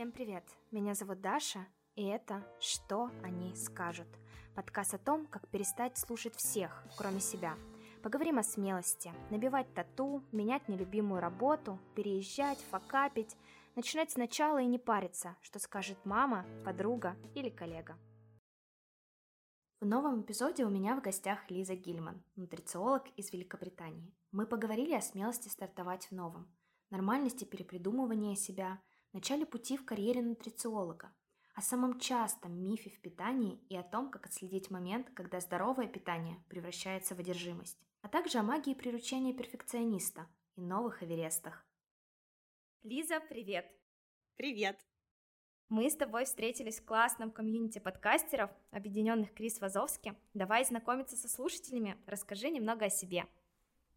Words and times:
Всем 0.00 0.12
привет! 0.12 0.44
Меня 0.70 0.94
зовут 0.94 1.20
Даша, 1.20 1.66
и 1.94 2.06
это 2.06 2.42
«Что 2.58 3.10
они 3.22 3.54
скажут?» 3.54 4.06
Подкаст 4.56 4.94
о 4.94 4.98
том, 4.98 5.26
как 5.26 5.46
перестать 5.48 5.98
слушать 5.98 6.34
всех, 6.36 6.86
кроме 6.96 7.20
себя. 7.20 7.54
Поговорим 8.02 8.38
о 8.38 8.42
смелости, 8.42 9.12
набивать 9.28 9.74
тату, 9.74 10.24
менять 10.32 10.66
нелюбимую 10.68 11.20
работу, 11.20 11.78
переезжать, 11.94 12.56
факапить, 12.70 13.36
начинать 13.76 14.10
сначала 14.10 14.62
и 14.62 14.64
не 14.64 14.78
париться, 14.78 15.36
что 15.42 15.58
скажет 15.58 15.98
мама, 16.06 16.46
подруга 16.64 17.14
или 17.34 17.50
коллега. 17.50 17.98
В 19.80 19.84
новом 19.84 20.22
эпизоде 20.22 20.64
у 20.64 20.70
меня 20.70 20.96
в 20.96 21.02
гостях 21.02 21.40
Лиза 21.50 21.74
Гильман, 21.74 22.24
нутрициолог 22.36 23.06
из 23.18 23.34
Великобритании. 23.34 24.14
Мы 24.32 24.46
поговорили 24.46 24.94
о 24.94 25.02
смелости 25.02 25.48
стартовать 25.48 26.06
в 26.06 26.12
новом, 26.12 26.50
нормальности 26.88 27.44
перепридумывания 27.44 28.34
себя– 28.34 28.80
начале 29.12 29.44
пути 29.44 29.76
в 29.76 29.84
карьере 29.84 30.22
нутрициолога, 30.22 31.12
о 31.54 31.62
самом 31.62 31.98
частом 31.98 32.62
мифе 32.62 32.90
в 32.90 33.00
питании 33.00 33.60
и 33.68 33.76
о 33.76 33.82
том, 33.82 34.10
как 34.10 34.26
отследить 34.26 34.70
момент, 34.70 35.10
когда 35.14 35.40
здоровое 35.40 35.88
питание 35.88 36.42
превращается 36.48 37.14
в 37.14 37.18
одержимость, 37.18 37.78
а 38.02 38.08
также 38.08 38.38
о 38.38 38.42
магии 38.42 38.74
приручения 38.74 39.34
перфекциониста 39.34 40.28
и 40.56 40.60
новых 40.60 41.02
Эверестах. 41.02 41.66
Лиза, 42.82 43.20
привет! 43.20 43.70
Привет! 44.36 44.78
Мы 45.68 45.88
с 45.88 45.96
тобой 45.96 46.24
встретились 46.24 46.80
в 46.80 46.84
классном 46.84 47.30
комьюнити 47.30 47.78
подкастеров, 47.78 48.50
объединенных 48.70 49.32
Крис 49.34 49.60
Вазовски. 49.60 50.16
Давай 50.34 50.64
знакомиться 50.64 51.16
со 51.16 51.28
слушателями, 51.28 51.96
расскажи 52.06 52.50
немного 52.50 52.86
о 52.86 52.90
себе. 52.90 53.26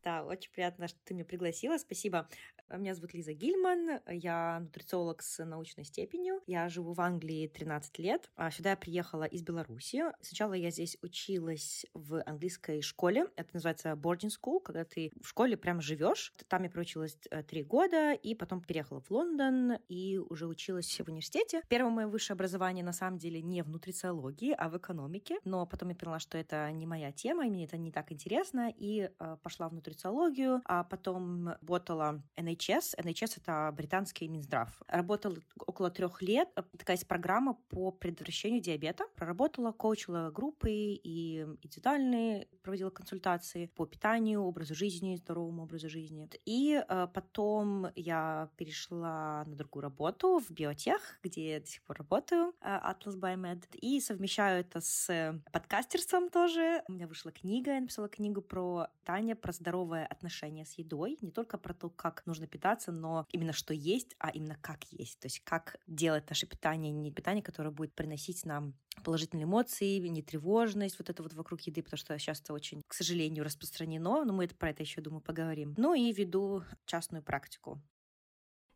Да, 0.04 0.26
очень 0.26 0.52
приятно, 0.52 0.88
что 0.88 1.00
ты 1.06 1.14
меня 1.14 1.24
пригласила. 1.24 1.78
Спасибо. 1.78 2.28
Меня 2.70 2.96
зовут 2.96 3.14
Лиза 3.14 3.34
Гильман, 3.34 4.00
я 4.08 4.60
нутрициолог 4.62 5.22
с 5.22 5.46
научной 5.46 5.84
степенью. 5.84 6.42
Я 6.48 6.70
живу 6.70 6.94
в 6.94 7.02
Англии 7.02 7.48
13 7.48 8.00
лет. 8.00 8.30
А 8.36 8.50
сюда 8.50 8.72
я 8.72 8.78
приехала 8.78 9.26
из 9.26 9.44
Беларуси. 9.44 10.04
Сначала 10.22 10.54
я 10.54 10.72
здесь 10.72 10.98
училась 11.04 11.86
в 11.94 12.24
английской 12.24 12.82
школе. 12.82 13.28
Это 13.36 13.50
называется 13.54 13.92
boarding 13.92 14.32
school, 14.32 14.60
когда 14.60 14.86
ты 14.86 15.12
в 15.22 15.28
школе 15.28 15.56
прям 15.56 15.82
живешь. 15.82 16.34
Там 16.48 16.64
я 16.64 16.70
проучилась 16.72 17.16
э, 17.30 17.44
три 17.44 17.64
года, 17.64 18.14
и 18.14 18.34
потом 18.34 18.62
переехала 18.62 19.02
в 19.02 19.12
Лондон 19.12 19.74
и 19.88 20.18
уже 20.18 20.48
училась 20.48 21.00
в 21.00 21.08
университете. 21.08 21.62
Первое 21.70 21.92
мое 21.92 22.08
высшее 22.08 22.34
образование 22.34 22.84
на 22.84 22.94
самом 22.94 23.20
деле 23.20 23.42
не 23.44 23.62
в 23.62 23.70
нутрициологии, 23.70 24.56
а 24.58 24.70
в 24.70 24.78
экономике. 24.78 25.38
Но 25.44 25.68
потом 25.68 25.90
я 25.90 25.96
поняла, 25.96 26.20
что 26.20 26.40
это 26.40 26.72
не 26.72 26.88
моя 26.88 27.12
тема, 27.12 27.46
и 27.46 27.52
мне 27.52 27.66
это 27.66 27.78
не 27.78 27.92
так 27.92 28.12
интересно, 28.12 28.74
и 28.76 29.12
э, 29.20 29.38
пошла 29.44 29.70
в 29.70 29.74
нутрициологию, 29.74 30.62
а 30.66 30.84
потом 30.84 31.50
работала 31.50 32.24
NHS 32.36 32.53
NHS. 32.54 32.96
NHS— 32.98 33.38
это 33.42 33.72
британский 33.76 34.28
Минздрав. 34.28 34.70
Работала 34.88 35.38
около 35.66 35.90
трех 35.90 36.22
лет. 36.22 36.50
Такая 36.78 36.96
есть 36.96 37.08
программа 37.08 37.56
по 37.70 37.92
предотвращению 37.92 38.62
диабета. 38.62 39.06
Проработала, 39.16 39.72
коучила 39.72 40.32
группы 40.32 40.70
и 40.72 41.42
индивидуальные, 41.62 42.48
проводила 42.62 42.90
консультации 42.90 43.68
по 43.68 43.86
питанию, 43.86 44.42
образу 44.42 44.76
жизни, 44.76 45.16
здоровому 45.16 45.64
образу 45.64 45.90
жизни. 45.90 46.30
И 46.46 46.82
э, 46.88 47.08
потом 47.14 47.88
я 47.96 48.50
перешла 48.58 49.44
на 49.46 49.56
другую 49.56 49.84
работу 49.84 50.40
в 50.40 50.52
биотех, 50.52 51.20
где 51.24 51.54
я 51.54 51.60
до 51.60 51.66
сих 51.66 51.82
пор 51.84 51.98
работаю, 51.98 52.54
э, 52.62 52.66
Atlas 52.66 53.20
Biomed, 53.20 53.64
и 53.76 54.00
совмещаю 54.00 54.62
это 54.62 54.82
с 54.82 55.42
подкастерством 55.52 56.30
тоже. 56.30 56.84
У 56.88 56.94
меня 56.94 57.08
вышла 57.08 57.32
книга, 57.32 57.74
я 57.74 57.82
написала 57.82 58.08
книгу 58.08 58.42
про 58.42 58.88
питание, 59.00 59.36
про 59.36 59.52
здоровое 59.52 60.06
отношение 60.06 60.66
с 60.66 60.74
едой, 60.74 61.18
не 61.22 61.32
только 61.32 61.58
про 61.58 61.74
то, 61.74 61.90
как 61.90 62.26
нужно 62.26 62.43
питаться, 62.48 62.92
но 62.92 63.26
именно 63.32 63.54
что 63.54 63.74
есть, 63.74 64.16
а 64.20 64.30
именно 64.30 64.58
как 64.62 64.84
есть. 64.92 65.20
То 65.20 65.28
есть 65.28 65.42
как 65.44 65.78
делать 65.88 66.30
наше 66.30 66.48
питание, 66.48 66.92
не 66.92 67.12
питание, 67.12 67.44
которое 67.44 67.72
будет 67.72 67.94
приносить 67.94 68.46
нам 68.46 68.74
положительные 69.04 69.46
эмоции, 69.46 69.98
не 69.98 70.22
тревожность, 70.22 71.00
вот 71.00 71.10
это 71.10 71.24
вот 71.24 71.34
вокруг 71.34 71.62
еды, 71.62 71.82
потому 71.82 71.98
что 71.98 72.18
сейчас 72.20 72.42
это 72.42 72.54
очень, 72.54 72.82
к 72.88 72.94
сожалению, 72.94 73.44
распространено, 73.44 74.24
но 74.24 74.34
мы 74.34 74.46
это, 74.46 74.56
про 74.56 74.70
это 74.70 74.84
еще, 74.84 75.02
думаю, 75.02 75.22
поговорим. 75.22 75.74
Ну 75.78 75.94
и 75.94 76.12
веду 76.12 76.64
частную 76.86 77.24
практику. 77.24 77.82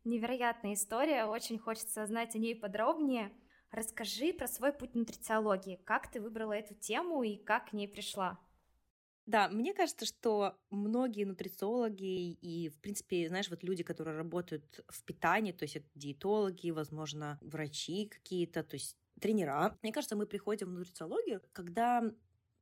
Невероятная 0.03 0.73
история, 0.73 1.25
очень 1.25 1.59
хочется 1.59 2.05
знать 2.05 2.35
о 2.35 2.39
ней 2.39 2.55
подробнее. 2.55 3.31
Расскажи 3.71 4.31
про 4.31 4.47
свой 4.47 4.71
путь 4.71 4.95
нутрициологии, 4.95 5.81
как 5.83 6.09
ты 6.09 6.21
выбрала 6.21 6.53
эту 6.53 6.73
тему 6.75 7.23
и 7.23 7.35
как 7.35 7.69
к 7.69 7.73
ней 7.73 7.87
пришла? 7.87 8.39
Да, 9.27 9.49
мне 9.49 9.73
кажется, 9.73 10.05
что 10.05 10.55
многие 10.69 11.25
нутрициологи 11.25 12.31
и, 12.31 12.69
в 12.69 12.79
принципе, 12.79 13.27
знаешь, 13.27 13.49
вот 13.49 13.61
люди, 13.61 13.83
которые 13.83 14.15
работают 14.15 14.85
в 14.87 15.03
питании, 15.03 15.51
то 15.51 15.63
есть 15.63 15.75
это 15.75 15.85
диетологи, 15.95 16.71
возможно, 16.71 17.37
врачи 17.41 18.07
какие-то, 18.07 18.63
то 18.63 18.75
есть 18.75 18.95
тренера. 19.19 19.77
Мне 19.83 19.91
кажется, 19.91 20.15
мы 20.15 20.27
приходим 20.27 20.69
в 20.69 20.71
нутрициологию, 20.71 21.41
когда 21.51 22.03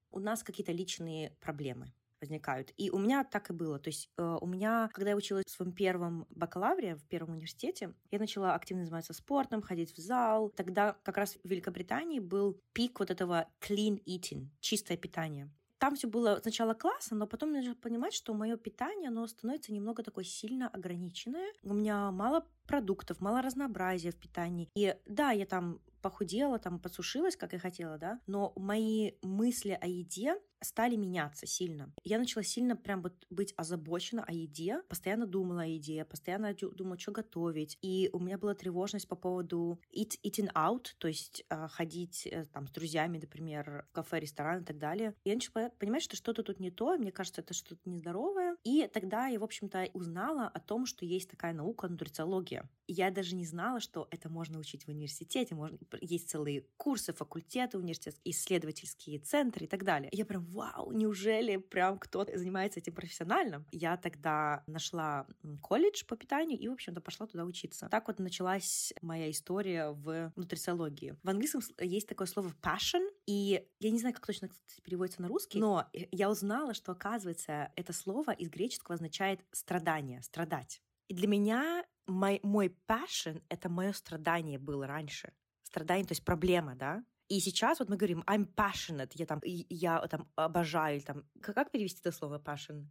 у 0.10 0.20
нас 0.20 0.42
какие-то 0.42 0.72
личные 0.72 1.38
проблемы 1.40 1.94
возникают. 2.20 2.74
И 2.78 2.90
у 2.90 2.98
меня 2.98 3.24
так 3.24 3.52
и 3.52 3.54
было. 3.54 3.78
То 3.78 3.90
есть 3.90 4.10
э, 4.18 4.38
у 4.42 4.48
меня, 4.48 4.90
когда 4.92 5.12
я 5.12 5.16
училась 5.16 5.46
в 5.46 5.52
своем 5.52 5.72
первом 5.72 6.26
бакалавре, 6.32 6.96
в 6.96 7.06
первом 7.06 7.34
университете, 7.34 7.94
я 8.10 8.18
начала 8.18 8.56
активно 8.56 8.86
заниматься 8.86 9.14
спортом, 9.14 9.62
ходить 9.62 9.96
в 9.96 10.00
зал. 10.00 10.50
Тогда 10.50 10.98
как 11.04 11.18
раз 11.18 11.38
в 11.44 11.48
Великобритании 11.48 12.20
был 12.20 12.60
пик 12.74 13.00
вот 13.00 13.12
этого 13.12 13.48
clean 13.62 14.04
eating, 14.06 14.48
чистое 14.62 14.98
питание 14.98 15.52
там 15.78 15.96
все 15.96 16.08
было 16.08 16.40
сначала 16.42 16.74
классно, 16.74 17.18
но 17.18 17.28
потом 17.28 17.52
начала 17.52 17.76
понимать, 17.76 18.14
что 18.14 18.34
мое 18.34 18.58
питание, 18.58 19.10
оно 19.10 19.28
становится 19.28 19.74
немного 19.74 20.04
такое 20.04 20.24
сильно 20.24 20.68
ограниченное. 20.68 21.52
У 21.64 21.74
меня 21.74 22.12
мало 22.12 22.48
продуктов, 22.68 23.22
мало 23.22 23.42
разнообразия 23.42 24.12
в 24.12 24.18
питании. 24.18 24.70
И 24.76 24.96
да, 25.06 25.32
я 25.32 25.46
там 25.46 25.82
похудела, 26.02 26.60
там 26.60 26.80
подсушилась, 26.80 27.36
как 27.36 27.54
я 27.54 27.60
хотела, 27.60 27.98
да, 27.98 28.20
но 28.28 28.54
мои 28.56 29.14
мысли 29.24 29.78
о 29.80 29.88
еде 29.88 30.40
стали 30.62 30.96
меняться 30.96 31.46
сильно. 31.46 31.94
Я 32.04 32.20
начала 32.20 32.44
сильно 32.44 32.76
прям 32.76 33.02
вот 33.02 33.14
быть 33.30 33.54
озабочена 33.58 34.24
о 34.24 34.34
еде, 34.34 34.82
постоянно 34.90 35.26
думала 35.26 35.64
о 35.64 35.66
еде, 35.66 36.06
постоянно 36.06 36.54
думала, 36.54 36.98
что 36.98 37.12
готовить. 37.12 37.78
И 37.82 38.10
у 38.14 38.20
меня 38.20 38.38
была 38.38 38.54
тревожность 38.54 39.08
по 39.08 39.16
поводу 39.16 39.80
eat, 39.96 40.20
eating 40.24 40.52
out, 40.54 40.88
то 40.98 41.08
есть 41.08 41.44
э, 41.50 41.68
ходить 41.68 42.28
э, 42.28 42.46
там 42.46 42.68
с 42.68 42.72
друзьями, 42.72 43.18
например, 43.18 43.86
в 43.90 43.92
кафе, 43.94 44.20
ресторан 44.20 44.62
и 44.62 44.66
так 44.66 44.78
далее. 44.78 45.16
Я 45.24 45.36
начала 45.36 45.70
понимать, 45.80 46.04
что 46.04 46.16
что-то 46.16 46.44
тут 46.44 46.60
не 46.60 46.72
то, 46.72 46.98
мне 46.98 47.12
кажется, 47.12 47.42
это 47.42 47.54
что-то 47.54 47.82
нездоровое. 47.90 48.58
И 48.64 48.88
тогда 48.92 49.28
я, 49.28 49.40
в 49.40 49.44
общем-то, 49.44 49.90
узнала 49.94 50.48
о 50.48 50.60
том, 50.60 50.86
что 50.86 51.06
есть 51.06 51.30
такая 51.30 51.54
наука 51.54 51.88
нутрициология. 51.88 52.70
Я 52.88 53.12
даже 53.12 53.36
не 53.36 53.46
знала, 53.46 53.80
что 53.80 54.08
это 54.12 54.30
можно 54.30 54.60
учить 54.60 54.86
в 54.86 54.90
университете, 54.90 55.56
можно... 55.56 55.78
есть 56.02 56.30
целые 56.30 56.66
курсы, 56.78 57.14
факультеты 57.14 57.78
университетские, 57.78 58.32
исследовательские 58.32 59.20
центры 59.20 59.66
и 59.66 59.68
так 59.68 59.84
далее. 59.84 60.10
Я 60.12 60.26
прям 60.26 60.45
вау, 60.46 60.92
неужели 60.92 61.58
прям 61.58 61.98
кто-то 61.98 62.38
занимается 62.38 62.80
этим 62.80 62.94
профессионально? 62.94 63.66
Я 63.72 63.98
тогда 63.98 64.64
нашла 64.68 65.28
колледж 65.62 66.04
по 66.06 66.16
питанию 66.16 66.60
и, 66.60 66.68
в 66.68 66.74
общем-то, 66.74 67.02
пошла 67.02 67.28
туда 67.28 67.46
учиться. 67.46 67.88
Так 67.90 68.08
вот 68.08 68.20
началась 68.20 68.94
моя 69.02 69.30
история 69.30 69.90
в 69.90 70.32
нутрициологии. 70.36 71.16
В 71.24 71.30
английском 71.30 71.62
есть 71.80 72.08
такое 72.08 72.28
слово 72.28 72.54
passion, 72.62 73.08
и 73.26 73.66
я 73.80 73.92
не 73.92 74.00
знаю, 74.00 74.16
как 74.16 74.26
точно 74.26 74.50
переводится 74.84 75.22
на 75.22 75.28
русский, 75.28 75.60
но 75.60 75.90
я 75.94 76.30
узнала, 76.30 76.74
что, 76.74 76.92
оказывается, 76.92 77.72
это 77.76 77.94
слово 77.94 78.32
из 78.32 78.50
греческого 78.50 78.96
означает 78.96 79.42
страдание, 79.52 80.22
страдать. 80.22 80.82
И 81.08 81.14
для 81.14 81.28
меня 81.28 81.86
мой, 82.08 82.40
мой 82.44 82.76
passion— 82.88 83.42
это 83.50 83.70
мое 83.70 83.94
страдание 83.94 84.58
было 84.58 84.88
раньше. 84.88 85.34
Страдание, 85.64 86.06
то 86.06 86.14
есть 86.14 86.24
проблема, 86.26 86.76
да? 86.76 87.04
И 87.28 87.40
сейчас 87.40 87.80
вот 87.80 87.90
мы 87.90 87.98
говорим 87.98 88.24
I'm 88.28 88.46
passionate, 88.54 89.12
я 89.16 89.26
там, 89.26 89.42
я 89.44 90.08
там 90.08 90.32
обожаю, 90.36 91.02
там, 91.02 91.26
как 91.42 91.72
перевести 91.72 92.00
это 92.02 92.12
слово 92.12 92.40
passion? 92.40 92.86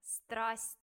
Страсть. 0.00 0.78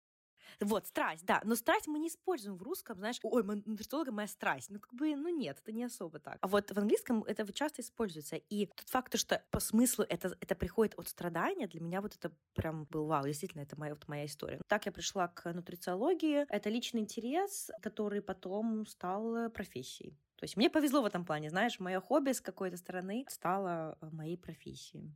Вот, 0.60 0.88
страсть, 0.88 1.26
да. 1.26 1.42
Но 1.44 1.56
страсть 1.56 1.88
мы 1.88 2.00
не 2.00 2.10
используем 2.10 2.58
в 2.58 2.64
русском, 2.64 2.98
знаешь, 2.98 3.20
ой, 3.24 3.44
нутрициолога 3.44 4.12
моя 4.12 4.28
страсть. 4.28 4.70
Ну, 4.70 4.80
как 4.80 4.94
бы, 4.94 5.16
ну 5.16 5.30
нет, 5.30 5.60
это 5.62 5.72
не 5.72 5.84
особо 5.84 6.20
так. 6.20 6.38
А 6.42 6.48
вот 6.48 6.72
в 6.72 6.78
английском 6.78 7.24
это 7.24 7.52
часто 7.54 7.82
используется. 7.82 8.36
И 8.36 8.68
тот 8.68 8.88
факт, 8.90 9.18
что 9.18 9.44
по 9.52 9.60
смыслу 9.60 10.06
это, 10.08 10.36
это 10.40 10.56
приходит 10.56 10.94
от 10.98 11.08
страдания, 11.08 11.68
для 11.68 11.82
меня 11.82 12.02
вот 12.02 12.16
это 12.16 12.32
прям 12.54 12.86
был 12.86 13.06
вау, 13.08 13.26
действительно, 13.26 13.62
это 13.62 13.80
моя, 13.80 13.94
вот 13.94 14.08
моя 14.08 14.26
история. 14.26 14.62
Так 14.68 14.86
я 14.86 14.92
пришла 14.92 15.28
к 15.28 15.52
нутрициологии. 15.52 16.46
Это 16.50 16.70
личный 16.70 17.02
интерес, 17.02 17.72
который 17.82 18.22
потом 18.22 18.86
стал 18.86 19.50
профессией. 19.50 20.18
То 20.44 20.46
есть 20.46 20.58
мне 20.58 20.70
повезло 20.70 21.02
в 21.02 21.06
этом 21.06 21.24
плане, 21.24 21.50
знаешь, 21.50 21.80
мое 21.80 22.02
хобби 22.02 22.34
с 22.34 22.42
какой-то 22.42 22.76
стороны 22.76 23.26
стало 23.30 23.98
э, 24.02 24.10
моей 24.12 24.38
профессией. 24.38 25.16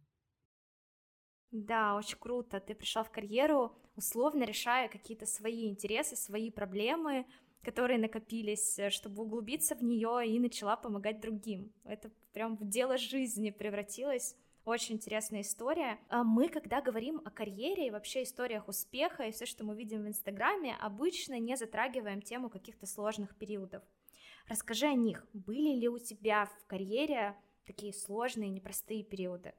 Да, 1.52 1.98
очень 1.98 2.18
круто. 2.18 2.62
Ты 2.62 2.74
пришла 2.74 3.04
в 3.04 3.12
карьеру, 3.12 3.76
условно 3.98 4.46
решая 4.46 4.88
какие-то 4.88 5.26
свои 5.26 5.68
интересы, 5.68 6.16
свои 6.16 6.50
проблемы, 6.50 7.26
которые 7.62 8.00
накопились, 8.00 8.80
э, 8.80 8.90
чтобы 8.90 9.24
углубиться 9.24 9.76
в 9.76 9.84
нее 9.84 10.26
и 10.26 10.40
начала 10.40 10.78
помогать 10.78 11.20
другим. 11.20 11.74
Это 11.84 12.10
прям 12.32 12.56
в 12.56 12.64
дело 12.66 12.98
жизни 12.98 13.50
превратилось. 13.52 14.34
Очень 14.64 14.96
интересная 14.96 15.42
история. 15.42 16.00
А 16.08 16.24
мы, 16.24 16.48
когда 16.48 16.80
говорим 16.80 17.22
о 17.26 17.32
карьере 17.32 17.88
и 17.88 17.92
вообще 17.92 18.24
историях 18.24 18.70
успеха 18.70 19.24
и 19.24 19.32
все, 19.34 19.46
что 19.46 19.66
мы 19.66 19.76
видим 19.76 20.04
в 20.04 20.08
Инстаграме, 20.08 20.78
обычно 20.80 21.38
не 21.38 21.58
затрагиваем 21.58 22.22
тему 22.22 22.50
каких-то 22.50 22.86
сложных 22.86 23.36
периодов. 23.36 23.84
Расскажи 24.48 24.86
о 24.88 24.94
них. 24.94 25.26
Были 25.34 25.76
ли 25.78 25.90
у 25.90 26.00
тебя 26.00 26.46
в 26.46 26.66
карьере 26.68 27.36
такие 27.66 27.94
сложные, 27.94 28.50
непростые 28.50 29.04
периоды? 29.04 29.54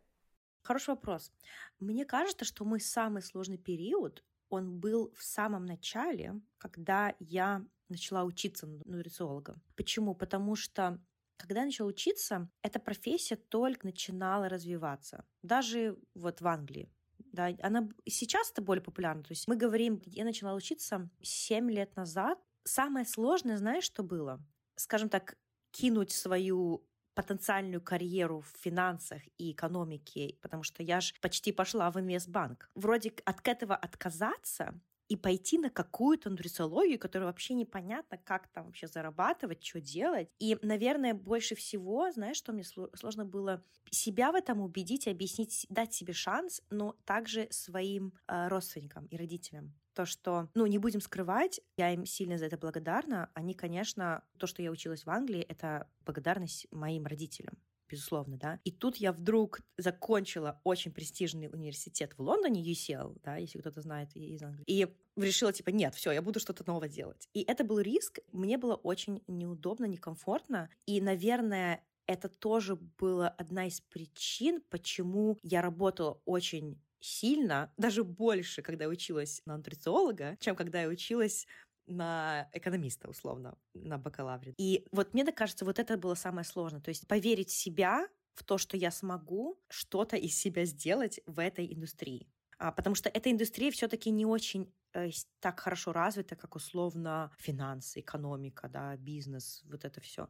Хороший 0.62 0.90
вопрос. 0.90 1.30
Мне 1.78 2.04
кажется, 2.04 2.44
что 2.44 2.64
мой 2.64 2.80
самый 2.80 3.22
сложный 3.22 3.58
период, 3.58 4.24
он 4.48 4.80
был 4.80 5.12
в 5.14 5.22
самом 5.22 5.66
начале, 5.66 6.40
когда 6.56 7.14
я 7.18 7.64
начала 7.88 8.24
учиться 8.24 8.66
нутрициолога. 8.66 9.60
Почему? 9.76 10.14
Потому 10.14 10.56
что 10.56 11.02
когда 11.36 11.60
я 11.60 11.66
начала 11.66 11.88
учиться, 11.88 12.50
эта 12.62 12.80
профессия 12.80 13.36
только 13.36 13.86
начинала 13.86 14.48
развиваться. 14.48 15.24
Даже 15.42 15.98
вот 16.14 16.40
в 16.40 16.46
Англии. 16.46 16.90
Да, 17.32 17.50
она 17.62 17.88
сейчас 18.06 18.50
это 18.50 18.62
более 18.62 18.82
популярна. 18.82 19.22
То 19.22 19.32
есть 19.32 19.46
мы 19.48 19.56
говорим, 19.56 20.00
я 20.06 20.24
начала 20.24 20.54
учиться 20.54 21.10
7 21.22 21.70
лет 21.70 21.94
назад. 21.94 22.38
Самое 22.64 23.06
сложное, 23.06 23.56
знаешь, 23.58 23.84
что 23.84 24.02
было? 24.02 24.42
Скажем 24.78 25.08
так, 25.08 25.36
кинуть 25.70 26.12
свою 26.12 26.84
потенциальную 27.14 27.80
карьеру 27.80 28.42
в 28.42 28.56
финансах 28.60 29.20
и 29.38 29.50
экономике, 29.50 30.36
потому 30.40 30.62
что 30.62 30.84
я 30.84 31.00
же 31.00 31.14
почти 31.20 31.50
пошла 31.50 31.90
в 31.90 31.98
инвестбанк. 31.98 32.70
Вроде 32.76 33.12
от 33.24 33.46
этого 33.48 33.74
отказаться 33.74 34.80
и 35.08 35.16
пойти 35.16 35.58
на 35.58 35.70
какую-то 35.70 36.30
нутрициологию, 36.30 36.98
которая 36.98 37.26
вообще 37.26 37.54
непонятно, 37.54 38.18
как 38.18 38.46
там 38.48 38.66
вообще 38.66 38.86
зарабатывать, 38.86 39.64
что 39.64 39.80
делать. 39.80 40.28
И, 40.38 40.56
наверное, 40.62 41.14
больше 41.14 41.54
всего, 41.54 42.10
знаешь, 42.12 42.36
что 42.36 42.52
мне 42.52 42.62
сложно 42.62 43.24
было 43.24 43.64
себя 43.90 44.30
в 44.30 44.34
этом 44.34 44.60
убедить, 44.60 45.08
объяснить, 45.08 45.66
дать 45.70 45.94
себе 45.94 46.12
шанс, 46.12 46.62
но 46.70 46.94
также 47.04 47.48
своим 47.50 48.12
э, 48.28 48.48
родственникам 48.48 49.06
и 49.06 49.16
родителям. 49.16 49.74
То, 49.98 50.06
что, 50.06 50.48
ну, 50.54 50.64
не 50.66 50.78
будем 50.78 51.00
скрывать, 51.00 51.60
я 51.76 51.92
им 51.92 52.06
сильно 52.06 52.38
за 52.38 52.46
это 52.46 52.56
благодарна. 52.56 53.30
Они, 53.34 53.52
конечно, 53.52 54.22
то, 54.36 54.46
что 54.46 54.62
я 54.62 54.70
училась 54.70 55.04
в 55.04 55.10
Англии, 55.10 55.40
это 55.40 55.90
благодарность 56.04 56.68
моим 56.70 57.04
родителям 57.04 57.58
безусловно, 57.90 58.36
да. 58.36 58.60
И 58.62 58.70
тут 58.70 58.98
я 58.98 59.12
вдруг 59.12 59.60
закончила 59.76 60.60
очень 60.62 60.92
престижный 60.92 61.48
университет 61.48 62.12
в 62.16 62.22
Лондоне, 62.22 62.62
UCL, 62.62 63.18
да, 63.24 63.38
если 63.38 63.58
кто-то 63.58 63.80
знает 63.80 64.14
из 64.14 64.40
Англии. 64.42 64.64
И 64.68 64.86
решила, 65.16 65.52
типа, 65.52 65.70
нет, 65.70 65.96
все, 65.96 66.12
я 66.12 66.22
буду 66.22 66.38
что-то 66.38 66.62
новое 66.66 66.88
делать. 66.88 67.28
И 67.32 67.42
это 67.42 67.64
был 67.64 67.80
риск, 67.80 68.20
мне 68.30 68.56
было 68.56 68.74
очень 68.74 69.24
неудобно, 69.26 69.86
некомфортно. 69.86 70.70
И, 70.86 71.00
наверное, 71.00 71.82
это 72.06 72.28
тоже 72.28 72.76
была 72.76 73.30
одна 73.30 73.66
из 73.66 73.80
причин, 73.80 74.62
почему 74.70 75.38
я 75.42 75.60
работала 75.60 76.20
очень 76.24 76.78
сильно, 77.00 77.72
даже 77.76 78.04
больше, 78.04 78.62
когда 78.62 78.86
училась 78.86 79.42
на 79.46 79.56
нутрициолога, 79.56 80.36
чем 80.40 80.56
когда 80.56 80.82
я 80.82 80.88
училась 80.88 81.46
на 81.86 82.48
экономиста, 82.52 83.08
условно, 83.08 83.56
на 83.74 83.98
бакалавре. 83.98 84.54
И 84.58 84.86
вот 84.92 85.14
мне 85.14 85.24
кажется, 85.32 85.64
вот 85.64 85.78
это 85.78 85.96
было 85.96 86.14
самое 86.14 86.44
сложное. 86.44 86.80
То 86.80 86.90
есть 86.90 87.06
поверить 87.08 87.50
в 87.50 87.56
себя, 87.56 88.08
в 88.34 88.44
то, 88.44 88.58
что 88.58 88.76
я 88.76 88.90
смогу 88.90 89.58
что-то 89.68 90.16
из 90.16 90.38
себя 90.38 90.64
сделать 90.64 91.20
в 91.26 91.40
этой 91.40 91.72
индустрии. 91.72 92.28
А, 92.58 92.72
потому 92.72 92.94
что 92.94 93.08
эта 93.08 93.30
индустрия 93.30 93.70
все-таки 93.70 94.10
не 94.10 94.26
очень 94.26 94.72
э, 94.92 95.10
так 95.40 95.60
хорошо 95.60 95.92
развита, 95.92 96.36
как 96.36 96.56
условно 96.56 97.32
финансы, 97.38 98.00
экономика, 98.00 98.68
да, 98.68 98.96
бизнес, 98.96 99.62
вот 99.64 99.84
это 99.84 100.00
все. 100.00 100.28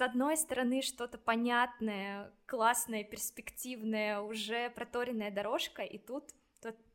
С 0.00 0.02
одной 0.02 0.38
стороны, 0.38 0.80
что-то 0.80 1.18
понятное, 1.18 2.32
классное, 2.46 3.04
перспективное, 3.04 4.22
уже 4.22 4.70
проторенная 4.70 5.30
дорожка, 5.30 5.82
и 5.82 5.98
тут 5.98 6.24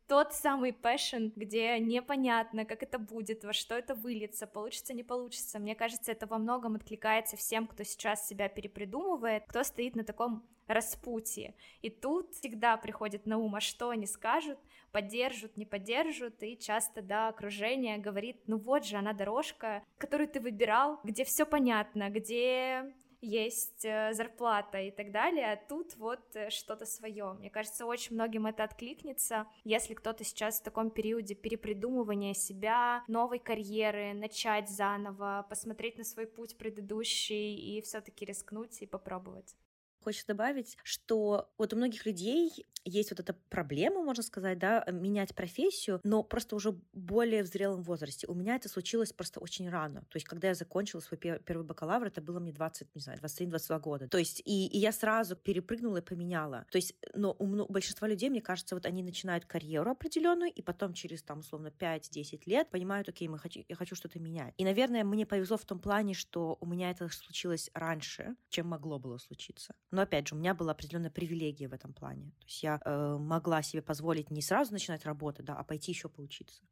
тот 0.07 0.34
самый 0.34 0.72
passion, 0.72 1.31
где 1.36 1.80
непонятно, 1.80 2.66
как 2.66 2.84
это 2.84 3.00
будет, 3.00 3.44
во 3.44 3.54
что 3.54 3.75
это 3.75 3.96
выльется, 3.96 4.48
получится, 4.48 4.94
не 4.94 5.04
получится. 5.04 5.60
Мне 5.60 5.75
кажется, 5.75 6.12
это 6.12 6.28
во 6.28 6.38
многом 6.38 6.75
откликается 6.75 7.38
всем, 7.38 7.68
кто 7.68 7.84
сейчас 7.84 8.28
себя 8.28 8.50
перепридумывает, 8.50 9.44
кто 9.48 9.63
стоит 9.63 9.96
на 9.96 10.04
таком 10.04 10.44
распутье. 10.68 11.56
И 11.81 11.90
тут 11.90 12.34
всегда 12.34 12.78
приходит 12.78 13.25
на 13.25 13.38
ум, 13.38 13.56
а 13.56 13.60
что 13.60 13.90
они 13.90 14.07
скажут, 14.07 14.57
поддержат, 14.92 15.57
не 15.57 15.66
поддержат, 15.66 16.42
и 16.42 16.57
часто, 16.57 17.02
да, 17.02 17.28
окружение 17.28 17.98
говорит, 17.98 18.42
ну 18.48 18.57
вот 18.57 18.86
же 18.86 18.98
она 18.98 19.13
дорожка, 19.13 19.84
которую 19.98 20.28
ты 20.28 20.40
выбирал, 20.40 21.00
где 21.04 21.24
все 21.24 21.46
понятно, 21.46 22.10
где 22.10 22.94
есть 23.25 23.83
э, 23.83 24.13
зарплата 24.13 24.80
и 24.80 24.92
так 24.92 25.12
далее, 25.12 25.54
а 25.54 25.57
тут 25.57 25.95
вот 25.98 26.24
э, 26.36 26.50
что-то 26.50 26.86
свое. 26.86 27.33
Мне 27.33 27.50
кажется, 27.50 27.86
очень 27.86 28.16
многим 28.16 28.45
это 28.45 28.63
откликнется, 28.63 29.48
если 29.63 29.94
кто-то 29.94 30.24
сейчас 30.24 30.60
в 30.60 30.63
таком 30.63 30.92
периоде 30.92 31.36
перепридумывания 31.36 32.33
себя, 32.33 33.04
новой 33.07 33.39
карьеры, 33.39 34.13
начать 34.13 34.69
заново, 34.69 35.45
посмотреть 35.50 35.98
на 35.98 36.04
свой 36.04 36.27
путь 36.27 36.57
предыдущий 36.57 37.56
и 37.56 37.81
все-таки 37.81 38.25
рискнуть 38.25 38.81
и 38.81 38.86
попробовать. 38.86 39.56
Хочется 40.04 40.28
добавить, 40.28 40.78
что 40.83 41.50
вот 41.57 41.74
у 41.74 41.78
многих 41.78 42.06
людей 42.06 42.66
есть 42.86 43.10
вот 43.12 43.20
эта 43.20 43.34
проблема, 43.50 44.02
можно 44.02 44.24
сказать, 44.24 44.60
да, 44.60 44.86
менять 44.92 45.36
профессию, 45.36 46.00
но 46.04 46.24
просто 46.24 46.56
уже 46.56 46.80
более 46.94 47.44
в 47.44 47.48
зрелом 47.48 47.82
возрасте. 47.82 48.28
У 48.28 48.34
меня 48.34 48.56
это 48.56 48.70
случилось 48.70 49.12
просто 49.12 49.40
очень 49.40 49.70
рано. 49.70 50.02
То 50.02 50.18
есть, 50.18 50.28
когда 50.28 50.50
я 50.50 50.54
закончила 50.54 51.02
свой 51.02 51.18
первый 51.18 51.66
бакалавр, 51.66 52.08
это 52.08 52.22
было 52.22 52.40
мне 52.40 52.54
20, 52.54 52.96
не 52.96 53.02
знаю, 53.02 53.20
21-22 53.20 53.80
года. 53.80 54.08
То 54.08 54.18
есть, 54.18 54.42
и, 54.46 54.68
и 54.68 54.78
я 54.78 54.92
сразу 54.92 55.36
перепрыгнула 55.36 55.98
и 55.98 56.02
поменяла. 56.02 56.66
То 56.72 56.78
есть, 56.78 56.96
но 57.14 57.36
у, 57.40 57.46
у 57.46 57.72
большинства 57.72 58.08
людей, 58.08 58.30
мне 58.30 58.42
кажется, 58.42 58.76
вот 58.76 58.86
они 58.86 59.04
начинают 59.04 59.46
карьеру 59.46 59.92
определенную, 59.92 60.52
и 60.52 60.62
потом 60.62 60.94
через, 60.94 61.24
там, 61.24 61.40
условно, 61.40 61.72
5-10 61.78 62.42
лет 62.46 62.70
понимают, 62.70 63.10
окей, 63.10 63.28
мы 63.28 63.40
хочу, 63.40 63.64
я 63.68 63.76
хочу 63.76 63.96
что-то 63.96 64.20
менять. 64.20 64.54
И, 64.58 64.64
наверное, 64.64 65.04
мне 65.04 65.26
повезло 65.26 65.58
в 65.58 65.66
том 65.66 65.80
плане, 65.80 66.14
что 66.14 66.58
у 66.62 66.66
меня 66.66 66.92
это 66.92 67.10
случилось 67.10 67.72
раньше, 67.74 68.36
чем 68.50 68.68
могло 68.68 69.00
было 69.00 69.18
случиться. 69.18 69.74
Но, 69.92 70.02
опять 70.02 70.28
же, 70.28 70.36
у 70.36 70.38
меня 70.38 70.54
была 70.54 70.72
определенная 70.74 71.10
привилегия 71.10 71.68
в 71.68 71.74
этом 71.74 71.94
плане. 71.94 72.31
То 72.40 72.46
есть 72.46 72.64
я 72.64 72.75
э, 72.83 73.18
могла 73.19 73.62
себе 73.62 73.81
позволить 73.81 74.31
не 74.31 74.42
сразу 74.42 74.74
начинать 74.74 75.06
работать, 75.06 75.45
да, 75.45 75.56
а 75.56 75.63
пойти 75.63 75.92
еще 75.92 76.10
поучиться. 76.10 76.63